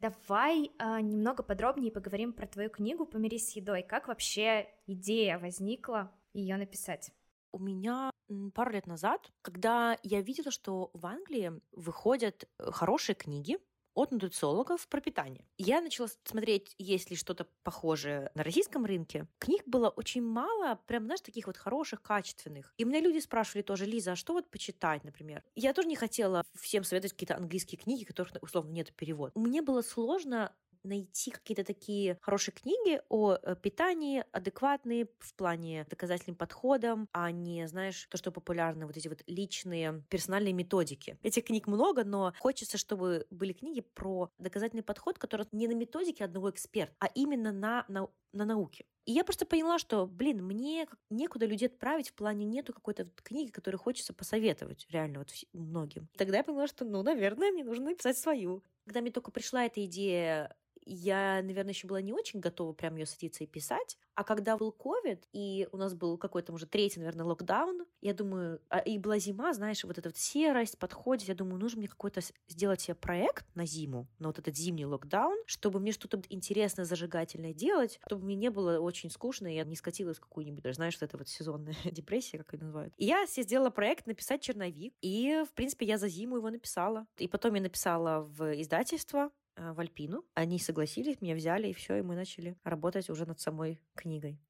Давай 0.00 0.64
э, 0.64 1.00
немного 1.00 1.44
подробнее 1.44 1.92
поговорим 1.92 2.32
про 2.32 2.46
твою 2.46 2.70
книгу 2.70 3.06
«Помирись 3.06 3.50
с 3.50 3.56
едой». 3.56 3.82
Как 3.82 4.08
вообще 4.08 4.68
идея 4.88 5.38
возникла 5.38 6.10
ее 6.34 6.56
написать? 6.56 7.12
У 7.52 7.58
меня 7.58 8.10
пару 8.54 8.72
лет 8.72 8.86
назад, 8.86 9.30
когда 9.42 9.98
я 10.02 10.22
видела, 10.22 10.50
что 10.50 10.90
в 10.94 11.04
Англии 11.06 11.52
выходят 11.72 12.44
э, 12.58 12.70
хорошие 12.70 13.14
книги 13.14 13.58
от 13.94 14.10
нутрициологов 14.10 14.88
про 14.88 15.02
питание. 15.02 15.46
Я 15.58 15.82
начала 15.82 16.08
смотреть, 16.24 16.74
есть 16.78 17.10
ли 17.10 17.16
что-то 17.16 17.46
похожее 17.62 18.30
на 18.34 18.42
российском 18.42 18.86
рынке. 18.86 19.26
Книг 19.38 19.64
было 19.66 19.90
очень 19.90 20.22
мало, 20.22 20.80
прям, 20.86 21.04
знаешь, 21.04 21.20
таких 21.20 21.46
вот 21.46 21.58
хороших, 21.58 22.00
качественных. 22.00 22.72
И 22.78 22.84
меня 22.84 23.00
люди 23.00 23.18
спрашивали 23.18 23.62
тоже, 23.62 23.84
Лиза, 23.84 24.12
а 24.12 24.16
что 24.16 24.32
вот 24.32 24.50
почитать, 24.50 25.04
например? 25.04 25.44
Я 25.54 25.74
тоже 25.74 25.88
не 25.88 25.96
хотела 25.96 26.42
всем 26.58 26.84
советовать 26.84 27.12
какие-то 27.12 27.36
английские 27.36 27.78
книги, 27.78 28.04
которых, 28.04 28.32
условно, 28.40 28.70
нет 28.70 28.94
перевода. 28.94 29.32
Мне 29.34 29.60
было 29.60 29.82
сложно 29.82 30.54
найти 30.84 31.30
какие-то 31.30 31.64
такие 31.64 32.18
хорошие 32.20 32.54
книги 32.54 33.00
о 33.08 33.34
э, 33.34 33.56
питании, 33.56 34.24
адекватные 34.32 35.08
в 35.18 35.34
плане 35.34 35.86
доказательным 35.88 36.36
подходам, 36.36 37.08
а 37.12 37.30
не, 37.30 37.66
знаешь, 37.68 38.06
то, 38.10 38.16
что 38.16 38.30
популярно, 38.30 38.86
вот 38.86 38.96
эти 38.96 39.08
вот 39.08 39.22
личные 39.26 40.04
персональные 40.08 40.52
методики. 40.52 41.18
Этих 41.22 41.44
книг 41.44 41.66
много, 41.66 42.04
но 42.04 42.32
хочется, 42.38 42.78
чтобы 42.78 43.26
были 43.30 43.52
книги 43.52 43.80
про 43.80 44.30
доказательный 44.38 44.82
подход, 44.82 45.18
который 45.18 45.46
не 45.52 45.68
на 45.68 45.74
методике 45.74 46.24
одного 46.24 46.50
эксперта, 46.50 46.94
а 46.98 47.06
именно 47.14 47.52
на, 47.52 47.84
на, 47.88 48.08
на 48.32 48.44
науке. 48.44 48.84
И 49.04 49.12
я 49.12 49.24
просто 49.24 49.46
поняла, 49.46 49.78
что, 49.78 50.06
блин, 50.06 50.44
мне 50.44 50.86
некуда 51.10 51.46
людей 51.46 51.66
отправить, 51.66 52.10
в 52.10 52.14
плане 52.14 52.44
нету 52.44 52.72
какой-то 52.72 53.10
книги, 53.22 53.50
которую 53.50 53.80
хочется 53.80 54.12
посоветовать 54.12 54.86
реально 54.90 55.20
вот 55.20 55.30
многим. 55.52 56.08
Тогда 56.16 56.38
я 56.38 56.44
поняла, 56.44 56.68
что, 56.68 56.84
ну, 56.84 57.02
наверное, 57.02 57.50
мне 57.50 57.64
нужно 57.64 57.90
написать 57.90 58.16
свою. 58.16 58.62
Когда 58.84 59.00
мне 59.00 59.10
только 59.10 59.30
пришла 59.30 59.64
эта 59.64 59.84
идея 59.84 60.54
я, 60.84 61.40
наверное, 61.42 61.72
еще 61.72 61.86
была 61.86 62.00
не 62.00 62.12
очень 62.12 62.40
готова 62.40 62.72
прям 62.72 62.96
ее 62.96 63.06
садиться 63.06 63.44
и 63.44 63.46
писать. 63.46 63.98
А 64.14 64.24
когда 64.24 64.58
был 64.58 64.72
ковид, 64.72 65.26
и 65.32 65.68
у 65.72 65.76
нас 65.78 65.94
был 65.94 66.18
какой-то 66.18 66.52
уже 66.52 66.66
третий, 66.66 67.00
наверное, 67.00 67.24
локдаун, 67.24 67.86
я 68.02 68.12
думаю, 68.12 68.60
а, 68.68 68.78
и 68.78 68.98
была 68.98 69.18
зима, 69.18 69.54
знаешь, 69.54 69.84
вот 69.84 69.96
эта 69.96 70.10
вот 70.10 70.18
серость 70.18 70.78
подходит, 70.78 71.28
я 71.28 71.34
думаю, 71.34 71.58
нужно 71.58 71.78
мне 71.78 71.88
какой-то 71.88 72.20
сделать 72.48 72.82
себе 72.82 72.94
проект 72.94 73.46
на 73.54 73.64
зиму, 73.64 74.06
на 74.18 74.28
вот 74.28 74.38
этот 74.38 74.56
зимний 74.56 74.84
локдаун, 74.84 75.38
чтобы 75.46 75.80
мне 75.80 75.92
что-то 75.92 76.20
интересное, 76.28 76.84
зажигательное 76.84 77.54
делать, 77.54 77.98
чтобы 78.06 78.26
мне 78.26 78.34
не 78.34 78.50
было 78.50 78.78
очень 78.80 79.10
скучно, 79.10 79.46
и 79.46 79.56
я 79.56 79.64
не 79.64 79.76
скатилась 79.76 80.18
в 80.18 80.20
какую-нибудь, 80.20 80.74
знаешь, 80.74 80.94
вот 81.00 81.02
эта 81.02 81.16
вот 81.16 81.28
сезонная 81.28 81.76
депрессия, 81.84 82.38
как 82.38 82.52
ее 82.52 82.60
называют. 82.60 82.92
И 82.98 83.06
я 83.06 83.26
себе 83.26 83.44
сделала 83.44 83.70
проект 83.70 84.06
написать 84.06 84.42
черновик, 84.42 84.94
и, 85.00 85.42
в 85.48 85.54
принципе, 85.54 85.86
я 85.86 85.96
за 85.96 86.08
зиму 86.08 86.36
его 86.36 86.50
написала. 86.50 87.06
И 87.16 87.28
потом 87.28 87.54
я 87.54 87.62
написала 87.62 88.20
в 88.20 88.60
издательство, 88.60 89.30
в 89.72 89.80
Альпину. 89.80 90.24
Они 90.34 90.58
согласились, 90.58 91.20
меня 91.20 91.34
взяли, 91.34 91.68
и 91.68 91.72
все, 91.72 91.98
и 91.98 92.02
мы 92.02 92.16
начали 92.16 92.56
работать 92.64 93.08
уже 93.10 93.26
над 93.26 93.38
самой 93.40 93.80
книгой. 93.94 94.40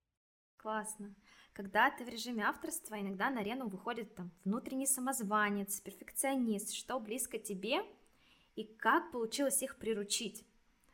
Классно. 0.56 1.14
Когда 1.52 1.90
ты 1.90 2.04
в 2.04 2.08
режиме 2.08 2.44
авторства, 2.44 2.98
иногда 2.98 3.28
на 3.28 3.40
арену 3.40 3.68
выходит 3.68 4.14
там 4.14 4.30
внутренний 4.44 4.86
самозванец, 4.86 5.80
перфекционист, 5.80 6.72
что 6.72 6.98
близко 6.98 7.38
тебе, 7.38 7.82
и 8.54 8.64
как 8.64 9.12
получилось 9.12 9.62
их 9.62 9.76
приручить, 9.76 10.46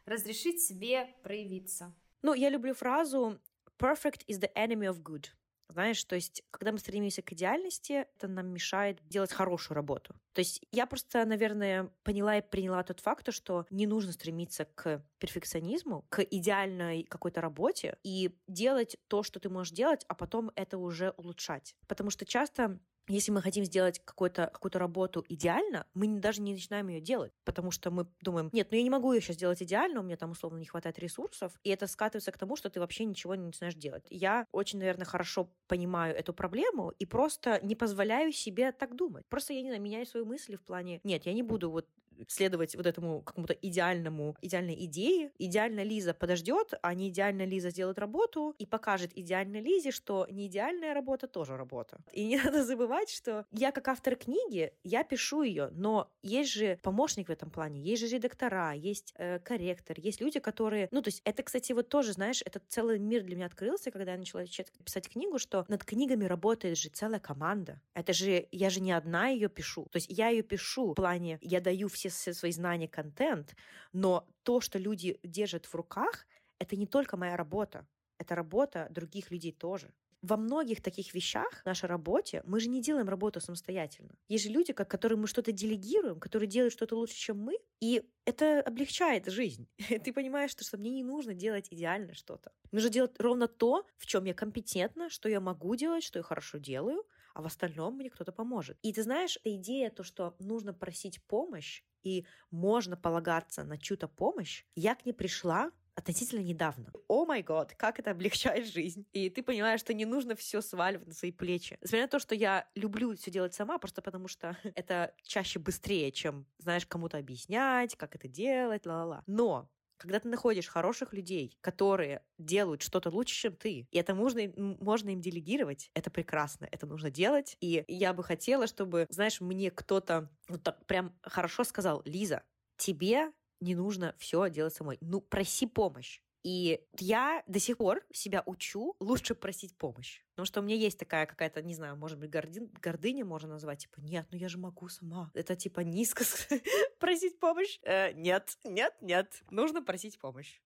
разрешить 0.05 0.61
себе 0.61 1.15
проявиться. 1.23 1.95
Ну, 2.23 2.35
я 2.35 2.49
люблю 2.51 2.75
фразу 2.75 3.39
«perfect 3.79 4.27
is 4.27 4.41
the 4.41 4.53
enemy 4.55 4.91
of 4.93 5.03
good». 5.03 5.27
Знаешь, 5.71 6.03
то 6.05 6.15
есть, 6.15 6.43
когда 6.51 6.73
мы 6.73 6.79
стремимся 6.79 7.21
к 7.21 7.33
идеальности, 7.35 8.07
это 8.17 8.27
нам 8.27 8.47
мешает 8.49 9.07
делать 9.07 9.33
хорошую 9.33 9.77
работу. 9.77 10.15
То 10.33 10.41
есть 10.41 10.63
я 10.73 10.87
просто, 10.87 11.27
наверное, 11.27 11.91
поняла 12.05 12.39
и 12.39 12.43
приняла 12.43 12.83
тот 12.83 13.01
факт, 13.01 13.33
что 13.35 13.67
не 13.69 13.87
нужно 13.87 14.13
стремиться 14.13 14.65
к 14.65 15.05
перфекционизму, 15.19 16.07
к 16.09 16.23
идеальной 16.23 17.03
какой-то 17.03 17.43
работе 17.43 17.99
и 18.03 18.39
делать 18.47 18.97
то, 19.09 19.23
что 19.23 19.41
ты 19.41 19.51
можешь 19.51 19.75
делать, 19.75 20.07
а 20.09 20.15
потом 20.15 20.51
это 20.55 20.79
уже 20.79 21.11
улучшать. 21.19 21.77
Потому 21.87 22.09
что 22.11 22.25
часто 22.25 22.81
если 23.09 23.33
мы 23.33 23.43
хотим 23.43 23.65
сделать 23.65 24.01
какую-то 24.05 24.51
какую 24.53 24.73
работу 24.73 25.25
идеально, 25.29 25.87
мы 25.95 26.09
даже 26.21 26.41
не 26.41 26.53
начинаем 26.53 26.89
ее 26.89 27.01
делать, 27.01 27.33
потому 27.45 27.71
что 27.71 27.91
мы 27.91 28.07
думаем, 28.21 28.51
нет, 28.53 28.69
ну 28.71 28.77
я 28.77 28.83
не 28.83 28.91
могу 28.91 29.13
ее 29.13 29.21
сейчас 29.21 29.37
сделать 29.37 29.63
идеально, 29.63 30.01
у 30.01 30.03
меня 30.03 30.17
там 30.17 30.31
условно 30.33 30.59
не 30.59 30.67
хватает 30.67 30.99
ресурсов, 30.99 31.53
и 31.63 31.71
это 31.71 31.87
скатывается 31.87 32.33
к 32.33 32.39
тому, 32.39 32.57
что 32.57 32.71
ты 32.71 32.81
вообще 32.81 33.05
ничего 33.05 33.35
не 33.35 33.47
начинаешь 33.47 33.75
делать. 33.75 34.07
Я 34.11 34.47
очень, 34.53 34.79
наверное, 34.79 35.07
хорошо 35.07 35.51
понимаю 35.67 36.17
эту 36.17 36.33
проблему 36.33 36.91
и 36.99 37.07
просто 37.07 37.61
не 37.63 37.75
позволяю 37.75 38.33
себе 38.33 38.73
так 38.73 38.97
думать. 38.97 39.25
Просто 39.29 39.53
я 39.53 39.63
не 39.63 39.69
знаю, 39.69 39.83
меняю 39.83 40.07
свои 40.07 40.25
мысли 40.25 40.57
в 40.57 40.63
плане, 40.63 41.01
нет, 41.05 41.27
я 41.27 41.33
не 41.33 41.43
буду 41.43 41.71
вот 41.71 41.87
следовать 42.27 42.75
вот 42.77 42.87
этому 42.87 43.23
какому-то 43.23 43.55
идеальному, 43.55 44.37
идеальной 44.41 44.85
идее. 44.85 45.31
Идеально 45.39 45.83
Лиза 45.83 46.15
подождет, 46.15 46.75
а 46.83 46.95
не 46.95 47.09
идеально 47.09 47.45
Лиза 47.45 47.71
сделает 47.71 47.99
работу 47.99 48.55
и 48.59 48.67
покажет 48.67 49.11
идеальной 49.15 49.61
Лизе, 49.61 49.91
что 49.91 50.27
не 50.31 50.47
идеальная 50.47 50.95
работа 50.95 51.27
тоже 51.27 51.57
работа. 51.57 51.99
И 52.13 52.27
не 52.27 52.37
надо 52.45 52.65
забывать, 52.65 53.11
что 53.11 53.45
я 53.53 53.73
как 53.73 53.89
автор 53.89 54.17
книги, 54.17 54.73
я 54.85 55.05
пишу 55.05 55.43
ее, 55.43 55.71
но 55.73 56.11
есть 56.23 56.53
же 56.53 56.79
помощник 56.83 57.29
в 57.29 57.33
этом 57.33 57.51
плане, 57.51 57.81
есть 57.81 58.03
же 58.03 58.17
редактора, 58.17 58.73
есть 58.73 59.15
э, 59.17 59.39
корректор, 59.39 59.97
есть 59.99 60.21
люди, 60.21 60.41
которые... 60.41 60.89
Ну, 60.91 61.03
то 61.03 61.09
есть 61.09 61.23
это, 61.25 61.43
кстати, 61.43 61.73
вот 61.73 61.89
тоже, 61.89 62.13
знаешь, 62.13 62.43
этот 62.45 62.63
целый 62.69 62.99
мир 62.99 63.23
для 63.23 63.37
меня 63.37 63.47
открылся, 63.47 63.91
когда 63.91 64.13
я 64.13 64.19
начала 64.19 64.45
писать 64.85 65.09
книгу, 65.09 65.39
что 65.39 65.65
над 65.69 65.85
книгами 65.85 66.25
работает 66.25 66.79
же 66.79 66.89
целая 66.89 67.21
команда. 67.21 67.81
Это 67.95 68.13
же... 68.13 68.49
Я 68.53 68.71
же 68.71 68.81
не 68.81 68.93
одна 68.93 69.29
ее 69.29 69.49
пишу. 69.49 69.87
То 69.91 69.97
есть 69.97 70.07
я 70.11 70.29
ее 70.29 70.43
пишу 70.43 70.93
в 70.93 70.95
плане, 70.95 71.39
я 71.41 71.61
даю 71.61 71.89
все, 71.89 72.08
все 72.15 72.33
свои 72.33 72.53
знания, 72.53 72.89
контент, 72.89 73.55
но 73.93 74.27
то, 74.43 74.61
что 74.61 74.79
люди 74.79 75.19
держат 75.23 75.67
в 75.67 75.75
руках, 75.75 76.27
это 76.59 76.77
не 76.77 76.87
только 76.87 77.17
моя 77.17 77.37
работа, 77.37 77.87
это 78.19 78.35
работа 78.35 78.89
других 78.91 79.31
людей 79.31 79.53
тоже 79.53 79.93
во 80.23 80.37
многих 80.37 80.83
таких 80.83 81.15
вещах 81.15 81.63
в 81.63 81.67
нашей 81.67 81.87
работе 81.87 82.43
мы 82.45 82.61
же 82.61 82.69
не 82.69 82.83
делаем 82.83 83.09
работу 83.09 83.41
самостоятельно. 83.41 84.17
Есть 84.29 84.45
же 84.45 84.51
люди, 84.51 84.73
как, 84.73 84.91
которые 84.91 85.19
мы 85.19 85.27
что-то 85.27 85.53
делегируем, 85.53 86.19
которые 86.19 86.49
делают 86.49 86.73
что-то 86.73 86.97
лучше, 86.97 87.15
чем 87.15 87.39
мы, 87.39 87.59
и 87.81 88.03
это 88.25 88.61
облегчает 88.61 89.27
жизнь. 89.27 89.69
Ты 89.89 90.13
понимаешь, 90.13 90.51
что, 90.51 90.65
что 90.65 90.77
мне 90.77 90.91
не 90.91 91.05
нужно 91.05 91.35
делать 91.35 91.69
идеально 91.71 92.15
что-то. 92.15 92.53
Нужно 92.73 92.91
делать 92.91 93.13
ровно 93.19 93.47
то, 93.47 93.87
в 93.97 94.07
чем 94.07 94.25
я 94.25 94.35
компетентна, 94.35 95.09
что 95.09 95.29
я 95.29 95.41
могу 95.41 95.77
делать, 95.77 96.03
что 96.03 96.19
я 96.19 96.23
хорошо 96.23 96.59
делаю, 96.59 97.05
а 97.35 97.43
в 97.43 97.47
остальном 97.47 97.97
мне 97.97 98.11
кто-то 98.11 98.33
поможет. 98.33 98.77
И 98.83 98.93
ты 98.93 99.03
знаешь, 99.03 99.39
идея 99.45 99.91
то, 99.91 100.03
что 100.03 100.35
нужно 100.41 100.75
просить 100.75 101.23
помощь, 101.25 101.85
и 102.03 102.27
можно 102.51 102.97
полагаться 102.97 103.65
на 103.65 103.79
чью-то 103.79 104.09
помощь, 104.09 104.65
я 104.75 104.95
к 104.95 105.05
ней 105.05 105.13
пришла 105.13 105.71
относительно 105.99 106.41
недавно. 106.41 106.93
О 107.09 107.27
май 107.27 107.43
год, 107.43 107.75
как 107.77 107.99
это 107.99 108.13
облегчает 108.13 108.67
жизнь. 108.67 109.05
И 109.13 109.31
ты 109.31 109.43
понимаешь, 109.43 109.81
что 109.81 109.93
не 109.93 110.05
нужно 110.05 110.37
все 110.37 110.61
сваливать 110.61 111.09
на 111.09 111.15
свои 111.15 111.33
плечи. 111.33 111.77
Несмотря 111.83 112.03
на 112.03 112.09
то, 112.09 112.19
что 112.21 112.37
я 112.37 112.69
люблю 112.77 113.17
все 113.17 113.33
делать 113.33 113.55
сама, 113.55 113.79
просто 113.79 114.01
потому 114.01 114.29
что 114.29 114.57
это 114.77 115.13
чаще 115.23 115.59
быстрее, 115.59 116.13
чем, 116.13 116.47
знаешь, 116.59 116.87
кому-то 116.87 117.19
объяснять, 117.19 117.97
как 117.97 118.15
это 118.15 118.29
делать, 118.29 118.87
ла-ла-ла. 118.87 119.25
Но 119.27 119.69
когда 119.99 120.21
ты 120.21 120.29
находишь 120.29 120.69
хороших 120.69 121.13
людей, 121.13 121.59
которые 121.61 122.23
делают 122.39 122.83
что-то 122.83 123.11
лучше, 123.11 123.35
чем 123.35 123.57
ты, 123.57 123.87
и 123.91 123.99
это 123.99 124.15
можно, 124.15 124.41
можно 124.57 125.11
им 125.11 125.21
делегировать, 125.21 125.91
это 125.95 126.11
прекрасно, 126.11 126.69
это 126.71 126.87
нужно 126.87 127.11
делать. 127.11 127.57
И 127.61 127.85
я 127.89 128.13
бы 128.15 128.25
хотела, 128.25 128.67
чтобы, 128.67 129.07
знаешь, 129.11 129.41
мне 129.41 129.71
кто-то 129.71 130.31
вот 130.49 130.63
так 130.63 130.87
прям 130.87 131.19
хорошо 131.23 131.65
сказал, 131.65 132.03
Лиза, 132.05 132.45
тебе 132.77 133.33
не 133.61 133.75
нужно 133.75 134.15
все 134.19 134.49
делать 134.49 134.75
самой. 134.75 134.99
Ну, 135.01 135.21
проси 135.21 135.67
помощь. 135.67 136.21
И 136.45 136.81
я 136.99 137.43
до 137.47 137.59
сих 137.59 137.79
пор 137.79 138.03
себя 138.13 138.43
учу 138.47 138.97
лучше 139.01 139.35
просить 139.35 139.77
помощь. 139.77 140.23
Потому 140.31 140.47
что 140.47 140.61
у 140.61 140.63
меня 140.63 140.77
есть 140.77 140.99
такая 140.99 141.27
какая-то, 141.27 141.63
не 141.63 141.75
знаю, 141.75 141.97
может 141.97 142.19
быть, 142.19 142.31
гордин, 142.31 142.71
гордыня 142.81 143.25
можно 143.25 143.51
назвать. 143.51 143.81
Типа, 143.81 144.01
нет, 144.01 144.27
ну 144.31 144.39
я 144.39 144.49
же 144.49 144.59
могу 144.59 144.89
сама. 144.89 145.31
Это 145.35 145.57
типа 145.57 145.81
низко 145.81 146.25
просить 147.01 147.39
помощь. 147.41 147.79
Э, 147.83 148.13
нет, 148.13 148.57
нет, 148.65 148.95
нет. 149.01 149.43
Нужно 149.51 149.83
просить 149.83 150.19
помощь. 150.19 150.61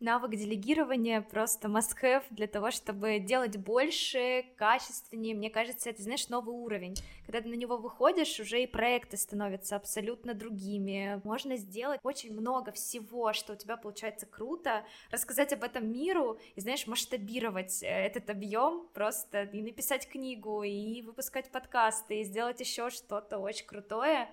Навык 0.00 0.36
делегирования 0.36 1.20
просто 1.20 1.66
must-have 1.66 2.22
для 2.30 2.46
того, 2.46 2.70
чтобы 2.70 3.18
делать 3.18 3.56
больше, 3.56 4.44
качественнее. 4.56 5.34
Мне 5.34 5.50
кажется, 5.50 5.90
это, 5.90 6.04
знаешь, 6.04 6.28
новый 6.28 6.54
уровень. 6.54 6.94
Когда 7.26 7.40
ты 7.40 7.48
на 7.48 7.54
него 7.54 7.76
выходишь, 7.76 8.38
уже 8.38 8.62
и 8.62 8.68
проекты 8.68 9.16
становятся 9.16 9.74
абсолютно 9.74 10.34
другими. 10.34 11.20
Можно 11.24 11.56
сделать 11.56 11.98
очень 12.04 12.32
много 12.32 12.70
всего, 12.70 13.32
что 13.32 13.54
у 13.54 13.56
тебя 13.56 13.76
получается 13.76 14.26
круто, 14.26 14.84
рассказать 15.10 15.52
об 15.52 15.64
этом 15.64 15.90
миру 15.90 16.38
и, 16.54 16.60
знаешь, 16.60 16.86
масштабировать 16.86 17.82
э, 17.82 17.88
этот 17.88 18.30
объем 18.30 18.86
просто 18.94 19.42
и 19.42 19.62
написать 19.62 20.08
книгу, 20.08 20.62
и 20.62 21.02
выпускать 21.02 21.50
подкасты, 21.50 22.20
и 22.20 22.24
сделать 22.24 22.60
еще 22.60 22.90
что-то 22.90 23.38
очень 23.38 23.66
крутое 23.66 24.28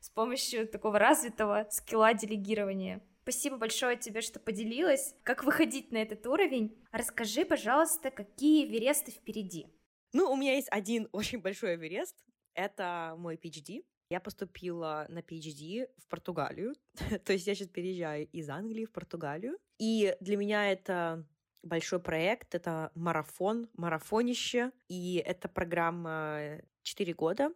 с 0.00 0.08
помощью 0.08 0.66
такого 0.66 0.98
развитого 0.98 1.66
скилла 1.68 2.14
делегирования. 2.14 3.02
Спасибо 3.22 3.58
большое 3.58 3.96
тебе, 3.96 4.22
что 4.22 4.40
поделилась. 4.40 5.14
Как 5.22 5.44
выходить 5.44 5.92
на 5.92 5.98
этот 5.98 6.26
уровень? 6.26 6.76
Расскажи, 6.90 7.44
пожалуйста, 7.44 8.10
какие 8.10 8.66
Эвересты 8.66 9.10
впереди? 9.10 9.66
Ну, 10.12 10.30
у 10.32 10.36
меня 10.36 10.54
есть 10.54 10.68
один 10.70 11.08
очень 11.12 11.40
большой 11.40 11.74
Эверест. 11.76 12.16
Это 12.54 13.14
мой 13.18 13.36
PhD. 13.36 13.84
Я 14.10 14.20
поступила 14.20 15.06
на 15.08 15.20
PhD 15.20 15.88
в 15.98 16.08
Португалию. 16.08 16.74
То 17.24 17.32
есть 17.32 17.46
я 17.46 17.54
сейчас 17.54 17.68
переезжаю 17.68 18.26
из 18.32 18.48
Англии 18.48 18.86
в 18.86 18.92
Португалию. 18.92 19.56
И 19.78 20.16
для 20.20 20.36
меня 20.36 20.72
это 20.72 21.24
большой 21.62 22.00
проект, 22.00 22.54
это 22.54 22.90
марафон, 22.94 23.68
марафонище. 23.74 24.72
И 24.88 25.22
эта 25.24 25.48
программа 25.48 26.60
4 26.82 27.14
года. 27.14 27.52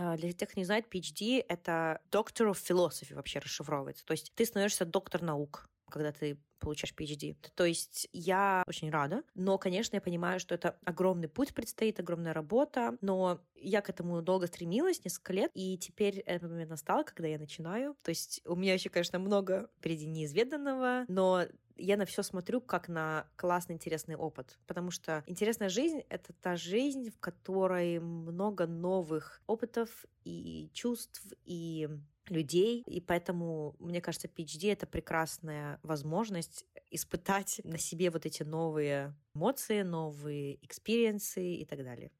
А, 0.00 0.16
для 0.16 0.32
тех, 0.32 0.48
кто 0.48 0.60
не 0.60 0.64
знает, 0.64 0.86
PhD— 0.94 1.44
это 1.48 2.00
Doctor 2.12 2.52
of 2.52 2.54
Philosophy 2.54 3.16
вообще 3.16 3.40
расшифровывается. 3.40 4.04
То 4.04 4.12
есть 4.12 4.32
ты 4.36 4.44
становишься 4.44 4.84
доктор 4.84 5.22
наук, 5.22 5.68
когда 5.90 6.12
ты 6.12 6.38
получаешь 6.58 6.94
PhD. 6.94 7.36
То 7.54 7.64
есть 7.64 8.08
я 8.12 8.62
очень 8.66 8.90
рада, 8.90 9.22
но, 9.34 9.58
конечно, 9.58 9.96
я 9.96 10.00
понимаю, 10.00 10.40
что 10.40 10.54
это 10.54 10.78
огромный 10.84 11.28
путь 11.28 11.54
предстоит, 11.54 12.00
огромная 12.00 12.32
работа, 12.32 12.96
но 13.00 13.40
я 13.54 13.80
к 13.80 13.90
этому 13.90 14.22
долго 14.22 14.46
стремилась, 14.46 15.04
несколько 15.04 15.32
лет, 15.32 15.50
и 15.54 15.76
теперь 15.78 16.18
этот 16.20 16.50
момент 16.50 16.70
настал, 16.70 17.04
когда 17.04 17.28
я 17.28 17.38
начинаю. 17.38 17.96
То 18.02 18.10
есть 18.10 18.42
у 18.44 18.54
меня 18.54 18.74
еще, 18.74 18.90
конечно, 18.90 19.18
много 19.18 19.70
впереди 19.78 20.06
неизведанного, 20.06 21.04
но 21.08 21.44
я 21.78 21.96
на 21.96 22.04
все 22.04 22.22
смотрю 22.22 22.60
как 22.60 22.88
на 22.88 23.26
классный, 23.36 23.74
интересный 23.76 24.16
опыт. 24.16 24.58
Потому 24.66 24.90
что 24.90 25.22
интересная 25.26 25.68
жизнь— 25.68 26.02
это 26.08 26.32
та 26.32 26.56
жизнь, 26.56 27.10
в 27.10 27.18
которой 27.18 28.00
много 28.00 28.66
новых 28.66 29.40
опытов 29.46 30.04
и 30.24 30.70
чувств, 30.72 31.22
и 31.44 31.88
людей, 32.30 32.82
и 32.86 33.00
поэтому, 33.00 33.74
мне 33.78 34.00
кажется, 34.00 34.28
PhD— 34.28 34.72
это 34.72 34.86
прекрасная 34.86 35.78
возможность 35.82 36.66
испытать 36.90 37.60
на 37.64 37.78
себе 37.78 38.10
вот 38.10 38.26
эти 38.26 38.42
новые 38.42 39.14
эмоции, 39.34 39.82
новые 39.82 40.64
experience 40.64 41.46
ы 41.46 41.54
и 41.54 41.64
так 41.64 41.84
далее. 41.84 42.10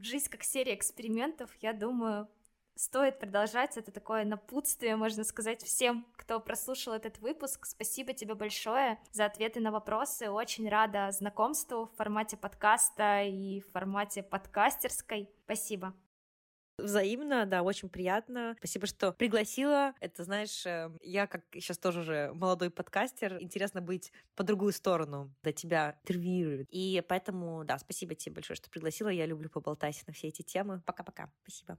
Жизнь 0.00 0.28
как 0.28 0.42
серия 0.42 0.74
экспериментов, 0.74 1.50
я 1.60 1.72
думаю, 1.72 2.28
стоит 2.74 3.18
продолжать. 3.18 3.76
Это 3.76 3.92
такое 3.92 4.24
напутствие, 4.24 4.96
можно 4.96 5.24
сказать, 5.24 5.62
всем, 5.62 6.06
кто 6.16 6.40
прослушал 6.40 6.94
этот 6.94 7.18
выпуск. 7.18 7.66
Спасибо 7.66 8.12
тебе 8.12 8.34
большое 8.34 8.98
за 9.12 9.26
ответы 9.26 9.60
на 9.60 9.70
вопросы. 9.70 10.30
Очень 10.30 10.68
рада 10.68 11.10
знакомству 11.12 11.86
в 11.86 11.96
формате 11.96 12.36
подкаста 12.36 13.22
и 13.22 13.60
в 13.60 13.70
формате 13.70 14.22
подкастерской. 14.22 15.30
Спасибо. 15.44 15.94
Взаимно, 16.78 17.46
да, 17.46 17.62
очень 17.62 17.88
приятно. 17.88 18.56
Спасибо, 18.58 18.86
что 18.86 19.12
пригласила. 19.12 19.94
Это, 20.00 20.24
знаешь, 20.24 20.66
э, 20.66 20.90
я 21.02 21.28
как 21.28 21.44
сейчас 21.52 21.78
тоже 21.78 22.00
уже 22.00 22.32
молодой 22.34 22.68
подкастер, 22.70 23.40
интересно 23.40 23.80
быть 23.80 24.12
по 24.34 24.42
другую 24.42 24.72
сторону, 24.72 25.32
до 25.44 25.52
тебя 25.52 25.98
интервьюируют. 26.02 26.68
И 26.70 27.02
поэтому, 27.08 27.64
да, 27.64 27.78
спасибо 27.78 28.16
тебе 28.16 28.34
большое, 28.34 28.56
что 28.56 28.70
пригласила. 28.70 29.08
Я 29.08 29.26
люблю 29.26 29.48
поболтать 29.48 30.02
на 30.08 30.12
все 30.12 30.28
эти 30.28 30.42
темы. 30.42 30.82
Пока-пока. 30.84 31.30
Спасибо. 31.42 31.78